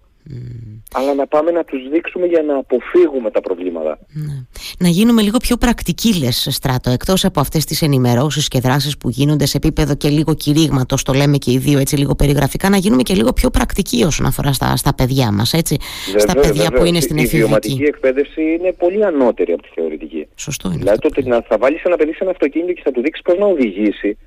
αλλά 0.92 1.14
να 1.14 1.26
πάμε 1.26 1.50
να 1.50 1.64
τους 1.64 1.88
δείξουμε 1.88 2.26
για 2.26 2.42
να 2.42 2.56
αποφύγουμε 2.56 3.30
τα 3.30 3.40
προβλήματα. 3.40 3.98
Ναι. 4.12 4.46
Να 4.80 4.88
γίνουμε 4.88 5.22
λίγο 5.22 5.38
πιο 5.38 5.56
πρακτικοί 5.56 6.18
λες 6.18 6.48
Στράτο, 6.50 6.90
εκτός 6.90 7.24
από 7.24 7.40
αυτές 7.40 7.64
τις 7.64 7.82
ενημερώσεις 7.82 8.48
και 8.48 8.60
δράσεις 8.60 8.98
που 8.98 9.08
γίνονται 9.08 9.46
σε 9.46 9.56
επίπεδο 9.56 9.96
και 9.96 10.08
λίγο 10.08 10.34
κηρύγματος, 10.34 11.02
το 11.02 11.12
λέμε 11.12 11.36
και 11.36 11.52
οι 11.52 11.58
δύο 11.58 11.78
έτσι 11.78 11.96
λίγο 11.96 12.14
περιγραφικά, 12.14 12.68
να 12.68 12.76
γίνουμε 12.76 13.02
και 13.02 13.14
λίγο 13.14 13.32
πιο 13.32 13.50
πρακτικοί 13.50 14.04
όσον 14.04 14.26
αφορά 14.26 14.52
στα, 14.52 14.76
στα 14.76 14.94
παιδιά 14.94 15.32
μας, 15.32 15.52
έτσι, 15.52 15.76
στα 16.16 16.34
παιδιά 16.34 16.72
που 16.72 16.84
είναι 16.84 17.00
στην 17.00 17.16
εφηβική. 17.16 17.36
Η 17.36 17.40
βιωματική 17.40 17.82
εκπαίδευση 17.82 18.42
είναι 18.42 18.72
πολύ 18.72 19.04
ανώτερη 19.04 19.52
από 19.52 19.62
τη 19.62 19.68
θεωρητική. 19.74 20.26
Σωστό 20.34 20.68
είναι. 20.68 20.78
Δηλαδή 20.78 20.98
το 20.98 21.08
ότι 21.10 21.28
να 21.28 21.42
θα 21.48 21.58
βάλεις 21.58 21.82
ένα 21.82 21.96
παιδί 21.96 22.12
σε 22.12 22.18
ένα 22.20 22.30
αυτοκίνητο 22.30 22.72
και 22.72 22.80
θα 22.84 22.90
του 22.90 23.00
δείξεις 23.00 23.24
πώς 23.24 23.38
να 23.38 23.46
οδηγήσει, 23.46 24.18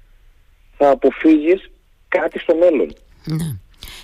θα 0.77 0.89
αποφύγεις 0.89 1.72
κάτι 2.08 2.39
στο 2.39 2.55
μέλλον. 2.55 2.93
Ναι. 3.25 3.55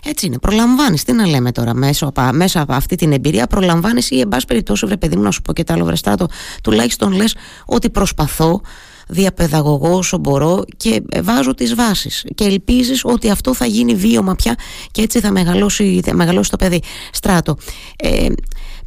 Έτσι 0.05 0.25
είναι. 0.25 0.39
Προλαμβάνεις. 0.39 1.03
Τι 1.03 1.13
να 1.13 1.27
λέμε 1.27 1.51
τώρα 1.51 1.73
μέσα 1.73 2.07
από, 2.07 2.29
μέσα 2.33 2.61
από 2.61 2.73
αυτή 2.73 2.95
την 2.95 3.11
εμπειρία, 3.11 3.47
προλαμβάνεις 3.47 4.09
ή, 4.11 4.19
εν 4.19 4.27
πάση 4.27 4.45
περιπτώσει, 4.45 4.85
βρε 4.85 4.97
παιδί 4.97 5.15
μου, 5.15 5.21
να 5.21 5.31
σου 5.31 5.41
πω 5.41 5.53
και 5.53 5.63
τα 5.63 5.73
άλλο 5.73 5.85
βρεστάτο, 5.85 6.27
τουλάχιστον 6.63 7.11
λες 7.11 7.35
ότι 7.65 7.89
προσπαθώ 7.89 8.61
διαπαιδαγωγώ 9.07 9.97
όσο 9.97 10.17
μπορώ 10.17 10.63
και 10.77 11.03
βάζω 11.23 11.53
τις 11.53 11.75
βάσεις 11.75 12.25
και 12.35 12.43
ελπίζεις 12.43 13.01
ότι 13.05 13.29
αυτό 13.29 13.53
θα 13.53 13.65
γίνει 13.65 13.95
βίωμα 13.95 14.35
πια 14.35 14.55
και 14.91 15.01
έτσι 15.01 15.19
θα 15.19 15.31
μεγαλώσει, 15.31 16.01
θα 16.05 16.13
μεγαλώσει 16.13 16.49
το 16.49 16.57
παιδί 16.57 16.81
στράτο 17.11 17.57
ε, 17.95 18.27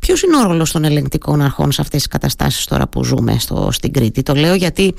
Ποιος 0.00 0.22
είναι 0.22 0.36
ο 0.36 0.42
ρόλος 0.42 0.72
των 0.72 0.84
ελεγκτικών 0.84 1.40
αρχών 1.40 1.72
σε 1.72 1.80
αυτές 1.80 1.98
τις 1.98 2.08
καταστάσεις 2.08 2.64
τώρα 2.64 2.88
που 2.88 3.04
ζούμε 3.04 3.36
στο, 3.38 3.68
στην 3.72 3.92
Κρήτη; 3.92 4.22
Το 4.22 4.34
λέω 4.34 4.54
γιατί 4.54 4.94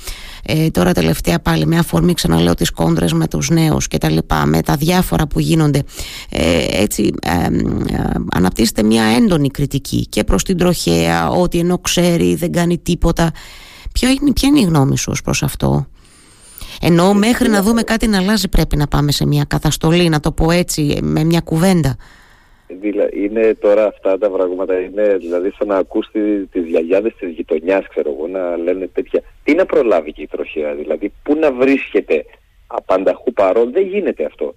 ε, 0.46 0.70
τώρα 0.70 0.94
τελευταία 0.94 1.40
πάλι 1.40 1.66
με 1.66 1.78
αφορμή 1.78 2.14
ξαναλέω 2.14 2.54
τις 2.54 2.72
κόντρες 2.72 3.14
με 3.14 3.28
τους 3.28 3.50
νέους 3.50 3.88
και 3.88 3.98
τα 3.98 4.10
λοιπά, 4.10 4.46
με 4.46 4.62
τα 4.62 4.76
διάφορα 4.76 5.28
που 5.28 5.40
γίνονται. 5.40 5.84
Ε, 6.30 6.66
έτσι 6.70 7.14
ε, 7.22 7.48
αναπτύσσεται 8.34 8.84
μια 8.84 9.04
έντονη 9.04 9.50
κριτική 9.50 10.06
και 10.10 10.24
προς 10.24 10.44
την 10.44 10.58
τροχέα, 10.58 11.30
ότι 11.30 11.60
ενώ 11.60 11.78
ξέρει 11.78 12.36
δεν 12.36 12.52
κάνει 12.52 12.78
τίποτα. 12.78 13.32
Ποιο 13.92 14.10
είναι, 14.10 14.32
ποια 14.34 14.48
είναι 14.50 14.60
η 14.60 14.64
γνώμη 14.64 14.98
σου 14.98 15.12
ως 15.12 15.22
προς 15.22 15.44
αυτό; 15.44 15.88
Ενώ 16.82 17.14
μέχρι 17.14 17.50
να 17.50 17.62
δούμε 17.62 17.82
κάτι 17.82 18.08
να 18.08 18.18
αλλάζει 18.18 18.48
πρέπει 18.48 18.76
να 18.76 18.88
πάμε 18.88 19.12
σε 19.12 19.26
μια 19.26 19.44
καταστολή 19.44 20.10
να 20.10 20.20
το 20.20 20.32
πω 20.32 20.52
έτσι 20.52 21.00
με 21.02 21.24
μια 21.24 21.40
κουβέντα 21.40 21.96
είναι 23.14 23.54
τώρα 23.54 23.86
αυτά 23.86 24.18
τα 24.18 24.30
πράγματα, 24.30 24.80
είναι 24.80 25.18
δηλαδή 25.18 25.52
σαν 25.58 25.68
να 25.68 25.76
ακούς 25.76 26.08
τις 26.52 26.66
γιαγιάδες 26.66 27.14
της 27.20 27.30
γειτονιάς, 27.30 27.88
ξέρω 27.88 28.16
εγώ, 28.18 28.28
να 28.28 28.58
λένε 28.58 28.88
τέτοια. 28.88 29.22
Τι 29.44 29.54
να 29.54 29.66
προλάβει 29.66 30.14
και 30.14 30.22
η 30.22 30.28
τροχέα, 30.28 30.74
δηλαδή, 30.74 31.14
πού 31.24 31.36
να 31.36 31.52
βρίσκεται 31.52 32.26
απανταχού 32.68 33.34
παρόν, 33.34 33.72
δεν 33.72 33.88
γίνεται 33.88 34.26
αυτό. 34.26 34.56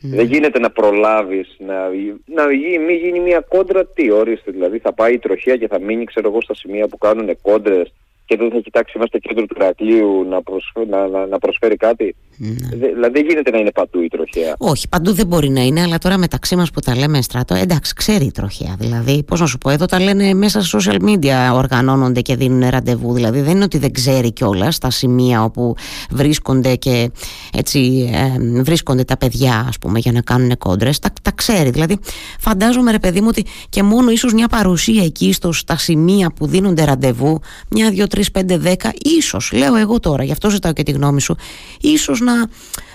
Ναι. 0.00 0.16
Δεν 0.16 0.26
γίνεται 0.26 0.58
να 0.58 0.70
προλάβεις, 0.70 1.56
να, 1.58 1.88
να 2.24 2.46
μην 2.86 2.96
γίνει 3.02 3.20
μια 3.20 3.40
κόντρα, 3.40 3.86
τι 3.86 4.10
ορίστε, 4.10 4.50
δηλαδή 4.50 4.78
θα 4.78 4.92
πάει 4.92 5.12
η 5.12 5.18
τροχέα 5.18 5.56
και 5.56 5.68
θα 5.68 5.80
μείνει, 5.80 6.04
ξέρω 6.04 6.28
εγώ, 6.28 6.40
στα 6.40 6.54
σημεία 6.54 6.88
που 6.88 6.98
κάνουν 6.98 7.36
κόντρες 7.42 7.92
και 8.26 8.36
δεν 8.36 8.50
θα 8.50 8.58
κοιτάξει 8.58 8.98
μέσα 8.98 9.08
στο 9.08 9.18
κέντρο 9.18 9.46
του 9.46 9.54
Ηρακλείου 9.58 10.24
να, 10.28 10.42
προσφέρει, 10.42 10.88
να, 10.88 11.26
να, 11.26 11.38
προσφέρει 11.38 11.76
κάτι. 11.76 12.16
Ναι. 12.36 12.76
δηλαδή 12.76 13.12
δεν 13.12 13.26
γίνεται 13.28 13.50
να 13.50 13.58
είναι 13.58 13.70
παντού 13.70 14.00
η 14.00 14.08
τροχέα. 14.08 14.54
Όχι, 14.58 14.88
παντού 14.88 15.12
δεν 15.12 15.26
μπορεί 15.26 15.48
να 15.48 15.60
είναι, 15.60 15.82
αλλά 15.82 15.98
τώρα 15.98 16.18
μεταξύ 16.18 16.56
μας 16.56 16.70
που 16.70 16.80
τα 16.80 16.96
λέμε 16.96 17.22
στρατό, 17.22 17.54
εντάξει, 17.54 17.94
ξέρει 17.94 18.24
η 18.24 18.30
τροχέα. 18.30 18.74
Δηλαδή, 18.78 19.22
πώς 19.22 19.40
να 19.40 19.46
σου 19.46 19.58
πω, 19.58 19.70
εδώ 19.70 19.86
τα 19.86 20.00
λένε 20.00 20.34
μέσα 20.34 20.62
στα 20.62 20.78
social 20.78 20.98
media, 21.08 21.54
οργανώνονται 21.54 22.20
και 22.20 22.36
δίνουν 22.36 22.68
ραντεβού. 22.68 23.12
Δηλαδή 23.12 23.40
δεν 23.40 23.54
είναι 23.54 23.64
ότι 23.64 23.78
δεν 23.78 23.92
ξέρει 23.92 24.32
κιόλας 24.32 24.74
στα 24.74 24.90
σημεία 24.90 25.42
όπου 25.44 25.74
βρίσκονται 26.10 26.74
και 26.74 27.10
έτσι 27.52 28.10
ε, 28.14 28.62
βρίσκονται 28.62 29.04
τα 29.04 29.16
παιδιά, 29.16 29.64
ας 29.68 29.78
πούμε, 29.78 29.98
για 29.98 30.12
να 30.12 30.20
κάνουν 30.20 30.58
κόντρες. 30.58 30.98
Τα, 30.98 31.12
τα 31.22 31.30
ξέρει. 31.30 31.70
Δηλαδή, 31.70 31.98
φαντάζομαι, 32.38 32.90
ρε 32.90 32.98
παιδί 32.98 33.20
μου, 33.20 33.26
ότι 33.30 33.44
και 33.68 33.82
μόνο 33.82 34.10
ίσως 34.10 34.32
μια 34.32 34.48
παρουσία 34.48 35.04
εκεί 35.04 35.32
στο, 35.32 35.52
στα 35.52 35.76
σημεία 35.76 36.30
που 36.30 36.46
δίνονται 36.46 36.84
ραντεβού, 36.84 37.40
μια, 37.70 37.90
δύο, 37.90 38.06
3, 38.14 38.20
5, 38.32 38.40
10, 38.40 38.74
ίσως, 39.18 39.52
λέω 39.52 39.76
εγώ 39.76 40.00
τώρα, 40.00 40.24
γι' 40.24 40.32
αυτό 40.32 40.50
ζητάω 40.50 40.72
και 40.72 40.82
τη 40.82 40.92
γνώμη 40.92 41.20
σου, 41.20 41.36
ίσως 41.80 42.20
να 42.20 42.32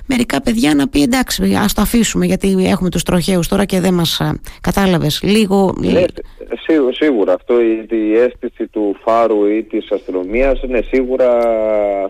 μερικά 0.05 0.41
παιδιά 0.41 0.75
να 0.75 0.88
πει 0.88 1.01
εντάξει 1.01 1.55
ας 1.55 1.73
το 1.73 1.81
αφήσουμε 1.81 2.25
γιατί 2.25 2.65
έχουμε 2.65 2.89
τους 2.89 3.03
τροχαίους 3.03 3.47
τώρα 3.47 3.65
και 3.65 3.79
δεν 3.79 3.93
μας 3.93 4.21
κατάλαβες 4.61 5.21
λίγο... 5.23 5.75
Ναι, 5.77 6.03
σίγουρα, 6.61 6.93
σίγουρα 6.93 7.33
αυτό 7.33 7.61
η, 7.61 7.88
η 7.89 8.17
αίσθηση 8.17 8.67
του 8.67 8.95
φάρου 9.03 9.45
ή 9.45 9.63
της 9.63 9.91
αστυνομίας 9.91 10.61
ναι, 10.67 10.81
σίγουρα 10.81 11.39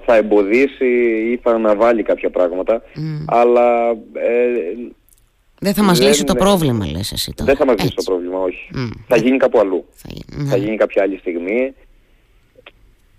θα 0.06 0.16
εμποδίσει 0.16 0.86
ή 1.32 1.40
θα 1.44 1.52
αναβάλει 1.52 2.04
κάποια 2.04 2.30
πράγματα 2.30 2.82
αλλά... 3.26 3.90
Ε, 4.14 4.92
δεν 5.62 5.74
θα 5.74 5.84
μας 5.84 6.02
λύσει 6.02 6.24
το 6.24 6.36
πρόβλημα 6.36 6.86
λες 6.92 7.12
εσύ 7.12 7.34
τώρα. 7.36 7.52
Δεν 7.52 7.60
θα 7.60 7.66
μας 7.66 7.82
λύσει 7.82 7.96
το 7.96 8.04
πρόβλημα, 8.04 8.40
όχι. 8.40 8.70
Θα 9.08 9.18
γίνει 9.18 9.38
κάπου 9.38 9.60
αλλού. 9.60 9.86
Θα, 9.94 10.10
θα 10.50 10.58
γίνει 10.58 10.78
κάποια 10.78 11.04
άλλη 11.04 11.18
στιγμή 11.18 11.74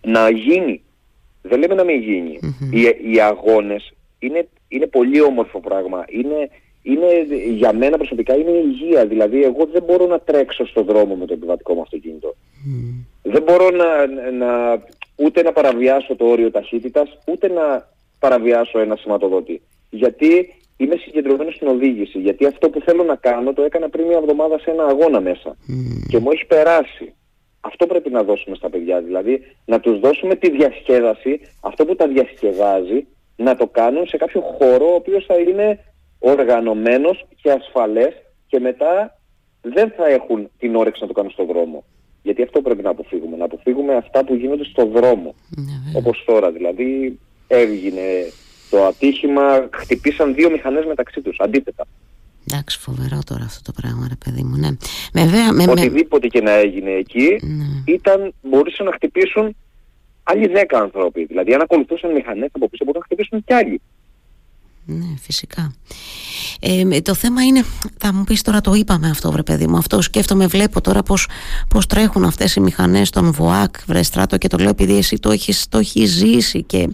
να 0.02 0.30
γίνει. 0.30 0.82
Δεν 1.42 1.58
λέμε 1.58 1.74
να 1.74 1.84
μην 1.84 2.00
γινει 2.00 2.38
Οι, 2.70 3.12
οι 3.12 3.20
αγώνες 3.20 3.92
είναι, 4.18 4.48
είναι 4.68 4.86
πολύ 4.86 5.20
όμορφο 5.20 5.60
πράγμα. 5.60 6.04
Είναι, 6.08 6.48
είναι, 6.82 7.34
για 7.50 7.72
μένα 7.72 7.96
προσωπικά 7.96 8.34
είναι 8.34 8.50
υγεία. 8.50 9.06
Δηλαδή 9.06 9.42
εγώ 9.42 9.68
δεν 9.72 9.82
μπορώ 9.82 10.06
να 10.06 10.20
τρέξω 10.20 10.66
στον 10.66 10.84
δρόμο 10.84 11.14
με 11.14 11.26
το 11.26 11.32
επιβατικό 11.32 11.74
μου 11.74 11.80
αυτοκίνητο. 11.80 12.34
Δεν 13.22 13.42
μπορώ 13.42 13.70
να, 13.70 14.06
να, 14.30 14.82
ούτε 15.16 15.42
να 15.42 15.52
παραβιάσω 15.52 16.16
το 16.16 16.24
όριο 16.24 16.50
ταχύτητας, 16.50 17.18
ούτε 17.26 17.48
να 17.48 17.88
παραβιάσω 18.18 18.78
ένα 18.78 18.96
σηματοδότη. 18.96 19.62
Γιατί 19.90 20.54
είμαι 20.76 20.96
συγκεντρωμένος 20.96 21.54
στην 21.54 21.68
οδήγηση. 21.68 22.18
Γιατί 22.18 22.46
αυτό 22.46 22.70
που 22.70 22.80
θέλω 22.80 23.02
να 23.02 23.16
κάνω 23.16 23.52
το 23.52 23.62
έκανα 23.62 23.88
πριν 23.88 24.06
μια 24.06 24.16
εβδομάδα 24.16 24.58
σε 24.58 24.70
ένα 24.70 24.84
αγώνα 24.84 25.20
μέσα. 25.20 25.56
Και 26.08 26.18
μου 26.18 26.30
έχει 26.30 26.46
περάσει. 26.46 27.14
Αυτό 27.60 27.86
πρέπει 27.86 28.10
να 28.10 28.22
δώσουμε 28.22 28.56
στα 28.56 28.70
παιδιά, 28.70 29.00
δηλαδή 29.00 29.42
να 29.64 29.80
τους 29.80 30.00
δώσουμε 30.00 30.34
τη 30.34 30.50
διασκέδαση, 30.50 31.40
αυτό 31.60 31.84
που 31.84 31.96
τα 31.96 32.08
διασκεδάζει, 32.08 33.06
να 33.36 33.56
το 33.56 33.66
κάνουν 33.66 34.06
σε 34.06 34.16
κάποιο 34.16 34.40
χώρο 34.40 34.90
ο 34.90 34.94
οποίος 34.94 35.24
θα 35.24 35.38
είναι 35.38 35.84
οργανωμένος 36.18 37.26
και 37.42 37.50
ασφαλές 37.50 38.14
και 38.46 38.60
μετά 38.60 39.18
δεν 39.62 39.90
θα 39.96 40.06
έχουν 40.06 40.50
την 40.58 40.76
όρεξη 40.76 41.00
να 41.00 41.06
το 41.06 41.12
κάνουν 41.12 41.30
στον 41.30 41.46
δρόμο. 41.46 41.84
Γιατί 42.22 42.42
αυτό 42.42 42.60
πρέπει 42.60 42.82
να 42.82 42.90
αποφύγουμε, 42.90 43.36
να 43.36 43.44
αποφύγουμε 43.44 43.94
αυτά 43.94 44.24
που 44.24 44.34
γίνονται 44.34 44.64
στον 44.64 44.90
δρόμο. 44.90 45.34
Ναι, 45.56 45.98
Όπως 45.98 46.24
τώρα 46.26 46.50
δηλαδή 46.50 47.18
έγινε 47.48 48.02
το 48.70 48.84
ατύχημα, 48.84 49.68
χτυπήσαν 49.72 50.34
δύο 50.34 50.50
μηχανές 50.50 50.84
μεταξύ 50.84 51.20
τους, 51.20 51.36
αντίθετα. 51.38 51.86
Εντάξει, 52.48 52.78
φοβερό 52.78 53.18
τώρα 53.26 53.44
αυτό 53.44 53.72
το 53.72 53.80
πράγμα, 53.80 54.06
ρε 54.08 54.14
παιδί 54.24 54.42
μου. 54.42 54.56
Ναι. 54.56 54.70
Βέβαια, 55.12 55.52
με, 55.52 55.64
Οτιδήποτε 55.68 56.26
και 56.26 56.40
να 56.40 56.50
έγινε 56.50 56.90
εκεί, 56.90 57.38
ναι. 57.42 57.92
ήταν, 57.94 58.34
μπορούσαν 58.42 58.86
να 58.86 58.92
χτυπήσουν 58.92 59.56
άλλοι 60.22 60.46
δέκα 60.46 60.78
άνθρωποι. 60.78 61.24
Δηλαδή, 61.24 61.54
αν 61.54 61.60
ακολουθούσαν 61.60 62.12
μηχανές 62.12 62.48
από 62.52 62.68
πίσω, 62.68 62.84
μπορούσαν 62.84 63.06
να 63.08 63.14
χτυπήσουν 63.14 63.44
κι 63.44 63.54
άλλοι. 63.54 63.80
Ναι, 64.98 65.14
φυσικά. 65.20 65.72
Ε, 66.60 67.00
το 67.00 67.14
θέμα 67.14 67.42
είναι, 67.42 67.64
θα 67.98 68.12
μου 68.12 68.24
πεις 68.24 68.42
τώρα 68.42 68.60
το 68.60 68.74
είπαμε 68.74 69.10
αυτό 69.10 69.32
βρε 69.32 69.42
παιδί 69.42 69.66
μου, 69.66 69.76
αυτό 69.76 70.02
σκέφτομαι, 70.02 70.46
βλέπω 70.46 70.80
τώρα 70.80 71.02
πως, 71.02 71.28
πως 71.68 71.86
τρέχουν 71.86 72.24
αυτές 72.24 72.54
οι 72.54 72.60
μηχανές 72.60 73.10
των 73.10 73.32
ΒΟΑΚ, 73.32 73.74
βρε 73.86 74.02
στράτο 74.02 74.36
και 74.38 74.48
το 74.48 74.56
λέω 74.56 74.68
επειδή 74.68 74.96
εσύ 74.96 75.16
το 75.16 75.30
έχεις, 75.30 75.66
το 75.68 75.78
έχεις 75.78 76.10
ζήσει 76.10 76.62
και 76.62 76.88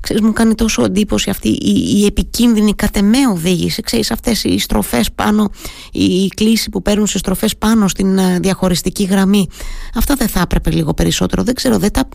ξέρεις 0.00 0.22
μου 0.22 0.32
κάνει 0.32 0.54
τόσο 0.54 0.84
εντύπωση 0.84 1.30
αυτή 1.30 1.48
η, 1.48 2.00
η 2.00 2.04
επικίνδυνη 2.04 2.74
κατεμέ 2.74 3.28
οδήγηση 3.32 3.82
ξέρεις 3.82 4.10
αυτές 4.10 4.44
οι 4.44 4.58
στροφές 4.58 5.12
πάνω 5.12 5.50
η, 5.92 6.04
η 6.04 6.28
κλίση 6.28 6.70
που 6.70 6.82
παίρνουν 6.82 7.06
σε 7.06 7.18
στροφές 7.18 7.56
πάνω 7.56 7.88
στην 7.88 8.18
uh, 8.18 8.40
διαχωριστική 8.40 9.04
γραμμή 9.04 9.48
αυτά 9.94 10.14
δεν 10.14 10.28
θα 10.28 10.40
έπρεπε 10.40 10.70
λίγο 10.70 10.94
περισσότερο 10.94 11.42
δεν 11.42 11.54
ξέρω 11.54 11.78
δεν 11.78 11.92
τα, 11.92 12.08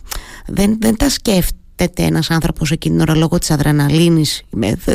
δεν, 0.46 0.76
δεν 0.80 0.96
τα 0.96 1.08
σκέφτεται 1.80 2.08
ένας 2.08 2.30
άνθρωπος 2.30 2.70
εκείνη 2.70 2.96
την 2.96 3.08
ώρα 3.08 3.18
λόγω 3.18 3.38
της 3.38 3.50
αδρεναλίνης 3.50 4.42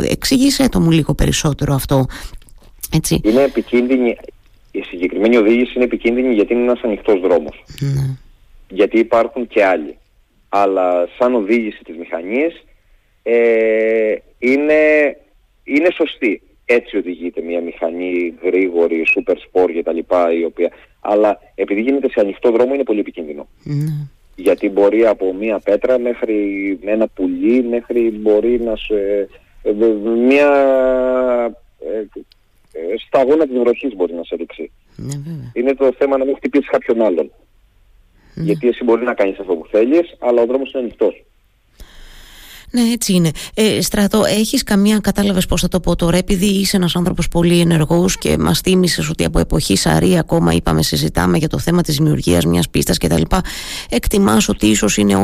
εξήγησέ 0.09 0.69
το 0.69 0.79
μου 0.79 0.91
λίγο 0.91 1.13
περισσότερο 1.13 1.73
αυτό 1.73 2.05
έτσι. 2.93 3.21
Είναι 3.23 3.41
επικίνδυνη 3.41 4.17
η 4.71 4.81
συγκεκριμένη 4.81 5.37
οδήγηση 5.37 5.71
είναι 5.75 5.83
επικίνδυνη 5.83 6.33
γιατί 6.33 6.53
είναι 6.53 6.61
ένας 6.61 6.81
ανοιχτός 6.83 7.19
δρόμος. 7.19 7.63
Ναι. 7.79 8.17
Γιατί 8.69 8.99
υπάρχουν 8.99 9.47
και 9.47 9.65
άλλοι. 9.65 9.97
Αλλά 10.49 11.07
σαν 11.17 11.35
οδήγηση 11.35 11.83
της 11.83 11.97
μηχανής 11.97 12.63
ε, 13.23 14.15
είναι, 14.37 14.81
είναι 15.63 15.89
σωστή. 15.93 16.41
Έτσι 16.65 16.97
οδηγείται 16.97 17.41
μια 17.41 17.61
μηχανή 17.61 18.33
γρήγορη, 18.43 19.05
super 19.15 19.33
sport 19.33 19.71
και 19.73 19.83
τα 19.83 19.91
λοιπά 19.91 20.33
η 20.33 20.43
οποία... 20.43 20.69
Αλλά 20.99 21.39
επειδή 21.55 21.81
γίνεται 21.81 22.09
σε 22.09 22.19
ανοιχτό 22.19 22.51
δρόμο 22.51 22.73
είναι 22.73 22.83
πολύ 22.83 22.99
επικίνδυνο. 22.99 23.47
Ναι. 23.63 24.07
Γιατί 24.35 24.69
μπορεί 24.69 25.05
από 25.05 25.33
μια 25.33 25.59
πέτρα 25.59 25.99
μέχρι 25.99 26.79
ένα 26.85 27.07
πουλί 27.07 27.63
μέχρι 27.63 28.11
μπορεί 28.11 28.61
να 28.61 28.75
σε... 28.75 29.27
Ε, 29.63 29.71
μια 30.15 30.49
ε, 31.79 31.97
ε, 32.71 32.97
στα 33.07 33.19
αγώνα 33.19 33.47
της 33.47 33.57
βροχής 33.57 33.95
μπορεί 33.95 34.13
να 34.13 34.23
σε 34.23 34.35
ρίξει. 34.35 34.71
Ναι, 34.95 35.13
Είναι 35.53 35.73
το 35.73 35.93
θέμα 35.97 36.17
να 36.17 36.25
μην 36.25 36.35
χτυπήσεις 36.35 36.69
κάποιον 36.69 37.01
άλλον. 37.01 37.31
Ναι. 38.33 38.43
Γιατί 38.43 38.67
εσύ 38.67 38.83
μπορεί 38.83 39.03
να 39.03 39.13
κάνεις 39.13 39.39
αυτό 39.39 39.55
που 39.55 39.67
θέλεις, 39.71 40.15
αλλά 40.19 40.41
ο 40.41 40.45
δρόμος 40.45 40.71
είναι 40.71 40.81
ανοιχτός. 40.81 41.23
Ναι, 42.75 42.81
έτσι 42.81 43.13
είναι. 43.13 43.31
Ε, 43.53 43.81
στρατό, 43.81 44.23
έχεις 44.25 44.63
καμία, 44.63 44.99
κατάλαβες 44.99 45.45
πώς 45.45 45.61
θα 45.61 45.67
το 45.67 45.79
πω 45.79 45.95
τώρα, 45.95 46.17
επειδή 46.17 46.45
είσαι 46.45 46.77
ένας 46.77 46.95
άνθρωπος 46.95 47.27
πολύ 47.27 47.59
ενεργός 47.59 48.17
και 48.17 48.37
μας 48.37 48.59
θύμισες 48.59 49.09
ότι 49.09 49.25
από 49.25 49.39
εποχή 49.39 49.75
Σαρή 49.75 50.17
ακόμα 50.17 50.53
είπαμε, 50.53 50.83
συζητάμε 50.83 51.37
για 51.37 51.47
το 51.47 51.59
θέμα 51.59 51.81
της 51.81 51.95
δημιουργίας 51.95 52.45
μιας 52.45 52.69
πίστας 52.69 52.97
κτλ. 52.97 53.21
Εκτιμάς 53.89 54.49
ότι 54.49 54.67
ίσως 54.67 54.97
είναι 54.97 55.15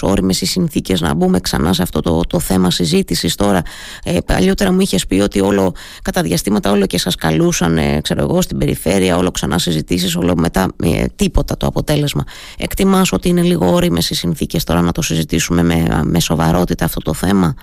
όριμες 0.00 0.40
οι 0.40 0.46
συνθήκες 0.46 1.00
να 1.00 1.14
μπούμε 1.14 1.40
ξανά 1.40 1.72
σε 1.72 1.82
αυτό 1.82 2.00
το, 2.00 2.20
το 2.28 2.38
θέμα 2.38 2.70
συζήτησης 2.70 3.34
τώρα. 3.34 3.62
Ε, 4.04 4.18
παλιότερα 4.26 4.72
μου 4.72 4.80
είχες 4.80 5.06
πει 5.06 5.20
ότι 5.20 5.40
όλο 5.40 5.74
κατά 6.02 6.22
διαστήματα 6.22 6.70
όλο 6.70 6.86
και 6.86 6.98
σας 6.98 7.14
καλούσαν, 7.14 7.78
ε, 7.78 8.00
ξέρω 8.02 8.22
εγώ, 8.22 8.42
στην 8.42 8.58
περιφέρεια, 8.58 9.16
όλο 9.16 9.30
ξανά 9.30 9.58
συζητήσεις, 9.58 10.16
όλο 10.16 10.36
μετά 10.36 10.68
ε, 10.82 11.04
τίποτα 11.16 11.56
το 11.56 11.66
αποτέλεσμα. 11.66 12.24
Εκτιμάς 12.58 13.12
ότι 13.12 13.28
είναι 13.28 13.42
λίγο 13.42 13.72
όριμες 13.72 14.10
οι 14.10 14.14
συνθήκες 14.14 14.64
τώρα 14.64 14.80
να 14.80 14.92
το 14.92 15.02
συζητήσουμε 15.02 15.62
με, 15.62 16.00
με 16.04 16.20
σοβαρότητα 16.20 16.75
αυτό 16.84 17.00
το 17.00 17.14
θέμα; 17.14 17.54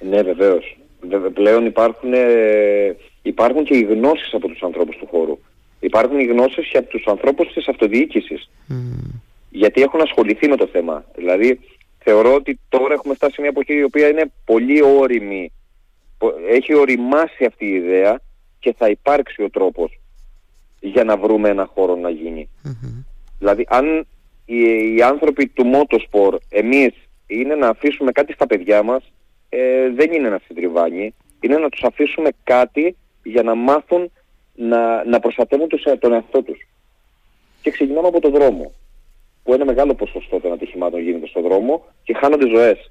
Ναι 0.00 0.22
βεβαίως. 0.22 0.78
Πλέον 1.34 1.66
υπάρχουν, 1.66 2.12
ε, 2.12 2.96
υπάρχουν 3.22 3.64
και 3.64 3.76
οι 3.76 3.82
γνώσεις 3.82 4.34
από 4.34 4.48
τους 4.48 4.62
ανθρώπους 4.62 4.96
του 4.96 5.06
χώρου. 5.10 5.38
Υπάρχουν 5.80 6.18
οι 6.18 6.24
γνώσεις 6.24 6.68
και 6.68 6.78
από 6.78 6.88
τους 6.88 7.06
ανθρώπους 7.06 7.52
της 7.52 7.68
αυτοδιοίκησης. 7.68 8.50
Γιατί 9.50 9.82
έχουν 9.82 10.00
ασχοληθεί 10.00 10.48
με 10.48 10.56
το 10.56 10.66
θέμα. 10.66 11.04
Δηλαδή 11.14 11.60
θεωρώ 11.98 12.34
ότι 12.34 12.58
τώρα 12.68 12.94
έχουμε 12.94 13.14
φτάσει 13.14 13.34
σε 13.34 13.40
μια 13.40 13.50
εποχή 13.50 13.74
η 13.74 13.82
οποία 13.82 14.08
είναι 14.08 14.30
πολύ 14.44 14.82
όρημη. 14.82 15.52
Έχει 16.50 16.74
οριμάσει 16.74 17.44
αυτή 17.44 17.64
η 17.64 17.74
ιδέα 17.74 18.20
και 18.58 18.74
θα 18.78 18.88
υπάρξει 18.88 19.42
ο 19.42 19.50
τρόπος 19.50 20.00
για 20.80 21.04
να 21.04 21.16
βρούμε 21.16 21.48
ένα 21.48 21.70
χώρο 21.74 21.96
να 21.96 22.10
γινει 22.10 22.48
Δηλαδή 23.38 23.66
αν 23.68 24.06
οι, 24.44 24.94
οι 24.94 25.02
άνθρωποι 25.02 25.46
του 25.46 25.64
Motosport, 25.74 26.38
εμείς 26.48 26.94
είναι 27.26 27.54
να 27.54 27.68
αφήσουμε 27.68 28.12
κάτι 28.12 28.32
στα 28.32 28.46
παιδιά 28.46 28.82
μας, 28.82 29.12
ε, 29.48 29.90
δεν 29.90 30.12
είναι 30.12 30.28
να 30.28 30.40
συντριβάνει, 30.46 31.14
είναι 31.40 31.56
να 31.56 31.68
τους 31.68 31.82
αφήσουμε 31.82 32.28
κάτι 32.44 32.96
για 33.22 33.42
να 33.42 33.54
μάθουν 33.54 34.10
να, 34.54 35.04
να 35.04 35.20
προστατεύουν 35.20 35.68
τους, 35.68 35.82
τον 35.98 36.12
εαυτό 36.12 36.42
τους. 36.42 36.68
Και 37.62 37.70
ξεκινάμε 37.70 38.08
από 38.08 38.20
το 38.20 38.30
δρόμο, 38.30 38.72
που 39.42 39.52
ένα 39.52 39.64
μεγάλο 39.64 39.94
ποσοστό 39.94 40.40
των 40.40 40.52
ατυχημάτων 40.52 41.00
γίνεται 41.00 41.26
στο 41.26 41.40
δρόμο 41.40 41.84
και 42.02 42.14
χάνονται 42.14 42.48
ζωές. 42.48 42.90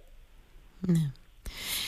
Ναι. 0.80 1.12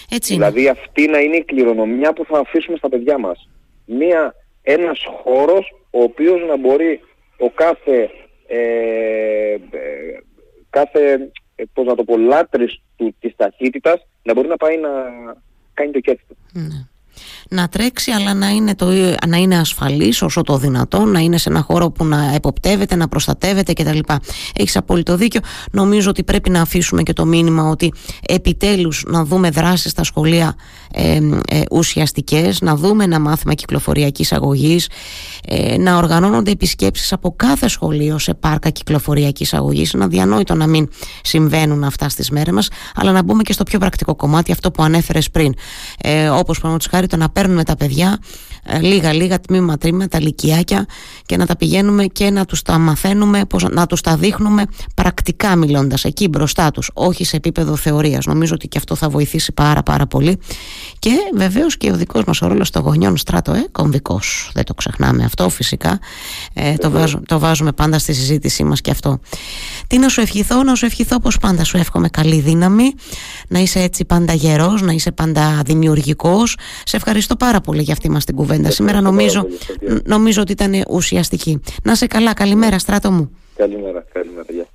Έτσι 0.10 0.34
δηλαδή 0.34 0.67
αυτή 0.67 1.08
να 1.08 1.19
είναι 1.19 1.36
η 1.36 1.43
κληρονομιά 1.43 2.13
που 2.13 2.25
θα 2.25 2.39
αφήσουμε 2.39 2.77
στα 2.77 2.89
παιδιά 2.89 3.17
μας. 3.17 3.49
Μία, 3.86 4.36
ένας 4.62 5.05
χώρος 5.23 5.75
ο 5.89 6.01
οποίος 6.01 6.41
να 6.47 6.58
μπορεί 6.58 6.99
ο 7.38 7.49
κάθε, 7.49 8.10
ε, 8.47 8.58
ε 9.53 9.60
κάθε 10.69 11.31
ε, 11.55 11.63
πώς 11.73 11.85
να 11.85 11.95
το 11.95 12.03
πω, 12.03 12.17
λάτρης 12.17 12.81
του, 12.95 13.15
της 13.19 13.35
ταχύτητας 13.35 14.05
να 14.23 14.33
μπορεί 14.33 14.47
να 14.47 14.57
πάει 14.57 14.77
να 14.77 14.89
κάνει 15.73 15.91
το 15.91 15.99
κέφι 15.99 16.23
του. 16.27 16.37
Ναι 16.51 16.87
να 17.49 17.67
τρέξει 17.67 18.12
αλλά 18.12 18.34
να 18.34 18.49
είναι, 18.49 18.75
το, 18.75 18.86
να 19.27 19.38
είναι 19.38 19.58
ασφαλής 19.58 20.21
όσο 20.21 20.41
το 20.41 20.58
δυνατόν, 20.58 21.12
να 21.12 21.19
είναι 21.19 21.38
σε 21.38 21.49
ένα 21.49 21.62
χώρο 21.62 21.91
που 21.91 22.05
να 22.05 22.31
εποπτεύεται, 22.36 22.95
να 22.95 23.08
προστατεύεται 23.08 23.73
κτλ. 23.73 23.99
Έχεις 24.55 24.75
απόλυτο 24.75 25.15
δίκιο. 25.15 25.41
Νομίζω 25.71 26.10
ότι 26.10 26.23
πρέπει 26.23 26.49
να 26.49 26.62
αφήσουμε 26.62 27.03
και 27.03 27.13
το 27.13 27.25
μήνυμα 27.25 27.63
ότι 27.63 27.93
επιτέλους 28.27 29.03
να 29.08 29.25
δούμε 29.25 29.49
δράσεις 29.49 29.91
στα 29.91 30.03
σχολεία 30.03 30.55
ε, 30.91 31.19
ε, 31.49 31.62
ουσιαστικές, 31.71 32.62
να 32.62 32.75
δούμε 32.75 33.03
ένα 33.03 33.19
μάθημα 33.19 33.53
κυκλοφοριακής 33.53 34.31
αγωγής, 34.31 34.89
ε, 35.47 35.77
να 35.77 35.97
οργανώνονται 35.97 36.51
επισκέψεις 36.51 37.13
από 37.13 37.34
κάθε 37.36 37.67
σχολείο 37.67 38.17
σε 38.17 38.34
πάρκα 38.34 38.69
κυκλοφοριακής 38.69 39.53
αγωγής, 39.53 39.93
να 39.93 40.08
διανόητο 40.08 40.55
να 40.55 40.67
μην 40.67 40.89
συμβαίνουν 41.21 41.84
αυτά 41.84 42.10
στις 42.10 42.29
μέρες 42.29 42.53
μας, 42.53 42.67
αλλά 42.95 43.12
να 43.12 43.23
μπούμε 43.23 43.43
και 43.43 43.53
στο 43.53 43.63
πιο 43.63 43.79
πρακτικό 43.79 44.15
κομμάτι, 44.15 44.51
αυτό 44.51 44.71
που 44.71 44.84
ανέφερες 44.84 45.29
πριν. 45.29 45.53
Ε, 46.01 46.29
όπως 46.29 46.62
χάρη 46.89 47.08
το 47.08 47.17
να 47.17 47.29
παίρνουμε 47.35 47.63
τα 47.63 47.75
παιδιά 47.75 48.19
ε, 48.67 48.79
λίγα 48.79 49.13
λίγα 49.13 49.39
τμήμα 49.39 49.77
τμήμα 49.77 50.07
τα 50.07 50.19
λυκειάκια 50.21 50.85
και 51.25 51.37
να 51.37 51.45
τα 51.45 51.55
πηγαίνουμε 51.55 52.05
και 52.05 52.29
να 52.29 52.45
τους 52.45 52.61
τα 52.61 52.77
μαθαίνουμε 52.77 53.45
πώς, 53.45 53.63
να 53.63 53.85
τους 53.85 54.01
τα 54.01 54.15
δείχνουμε 54.15 54.63
πρακτικά 54.95 55.55
μιλώντας 55.55 56.03
εκεί 56.03 56.27
μπροστά 56.27 56.71
τους 56.71 56.91
όχι 56.93 57.25
σε 57.25 57.35
επίπεδο 57.35 57.75
θεωρίας. 57.75 58.25
Νομίζω 58.25 58.53
ότι 58.53 58.67
και 58.67 58.77
αυτό 58.77 58.95
θα 58.95 59.09
βοηθήσει 59.09 59.51
πάρα 59.51 59.83
πάρα 59.83 60.07
πολύ. 60.07 60.39
Και 60.99 61.11
βεβαίως 61.35 61.77
και 61.77 61.91
ο 61.91 61.95
δικός 61.95 62.23
μας 62.23 62.41
ο 62.41 62.47
ρόλος 62.47 62.69
των 62.69 62.81
γονιών 62.81 63.17
στράτο 63.17 63.53
ε, 63.53 63.65
κομβικός. 63.71 64.51
Δεν 64.53 64.63
το 64.63 64.73
ξεχνάμε 64.73 65.23
αυτό 65.23 65.49
φυσικά. 65.49 65.99
Ε, 66.53 66.73
το, 66.73 66.89
βάζουμε, 66.89 67.21
το 67.25 67.39
βάζουμε 67.39 67.71
πάντα 67.71 67.99
στη 67.99 68.13
συζήτησή 68.13 68.63
μας 68.63 68.81
και 68.81 68.91
αυτό. 68.91 69.19
Τι 69.87 69.97
να 69.97 70.09
σου 70.09 70.21
ευχηθώ 70.21 70.63
να 70.63 70.75
σου 70.75 70.85
ευχηθώ 70.85 71.19
πως 71.19 71.37
πάντα 71.37 71.63
σου 71.63 71.77
εύχομαι 71.77 72.09
καλή 72.09 72.39
δύναμη 72.39 72.93
να 73.47 73.59
είσαι 73.59 73.79
έτσι 73.79 74.05
πάντα 74.05 74.33
γερός 74.33 74.81
να 74.81 74.91
είσαι 74.91 75.11
πάντα 75.11 75.61
δημιουργικός. 75.65 76.57
Σε 76.83 76.95
ευχαριστώ 76.95 77.24
πάρα 77.35 77.61
πολύ 77.61 77.81
για 77.81 77.93
αυτή 77.93 78.09
μας 78.09 78.25
την 78.25 78.35
κουβέντα 78.35 78.43
κουβέντα 78.45 78.71
σήμερα 78.71 79.01
νομίζω, 79.01 79.47
νομίζω 80.05 80.41
ότι 80.41 80.51
ήταν 80.51 80.83
ουσιαστική. 80.89 81.61
Να 81.83 81.95
σε 81.95 82.07
καλά, 82.07 82.33
καλημέρα 82.33 82.79
στράτο 82.79 83.11
μου. 83.11 83.31
Καλημέρα, 83.55 84.05
καλημέρα. 84.13 84.67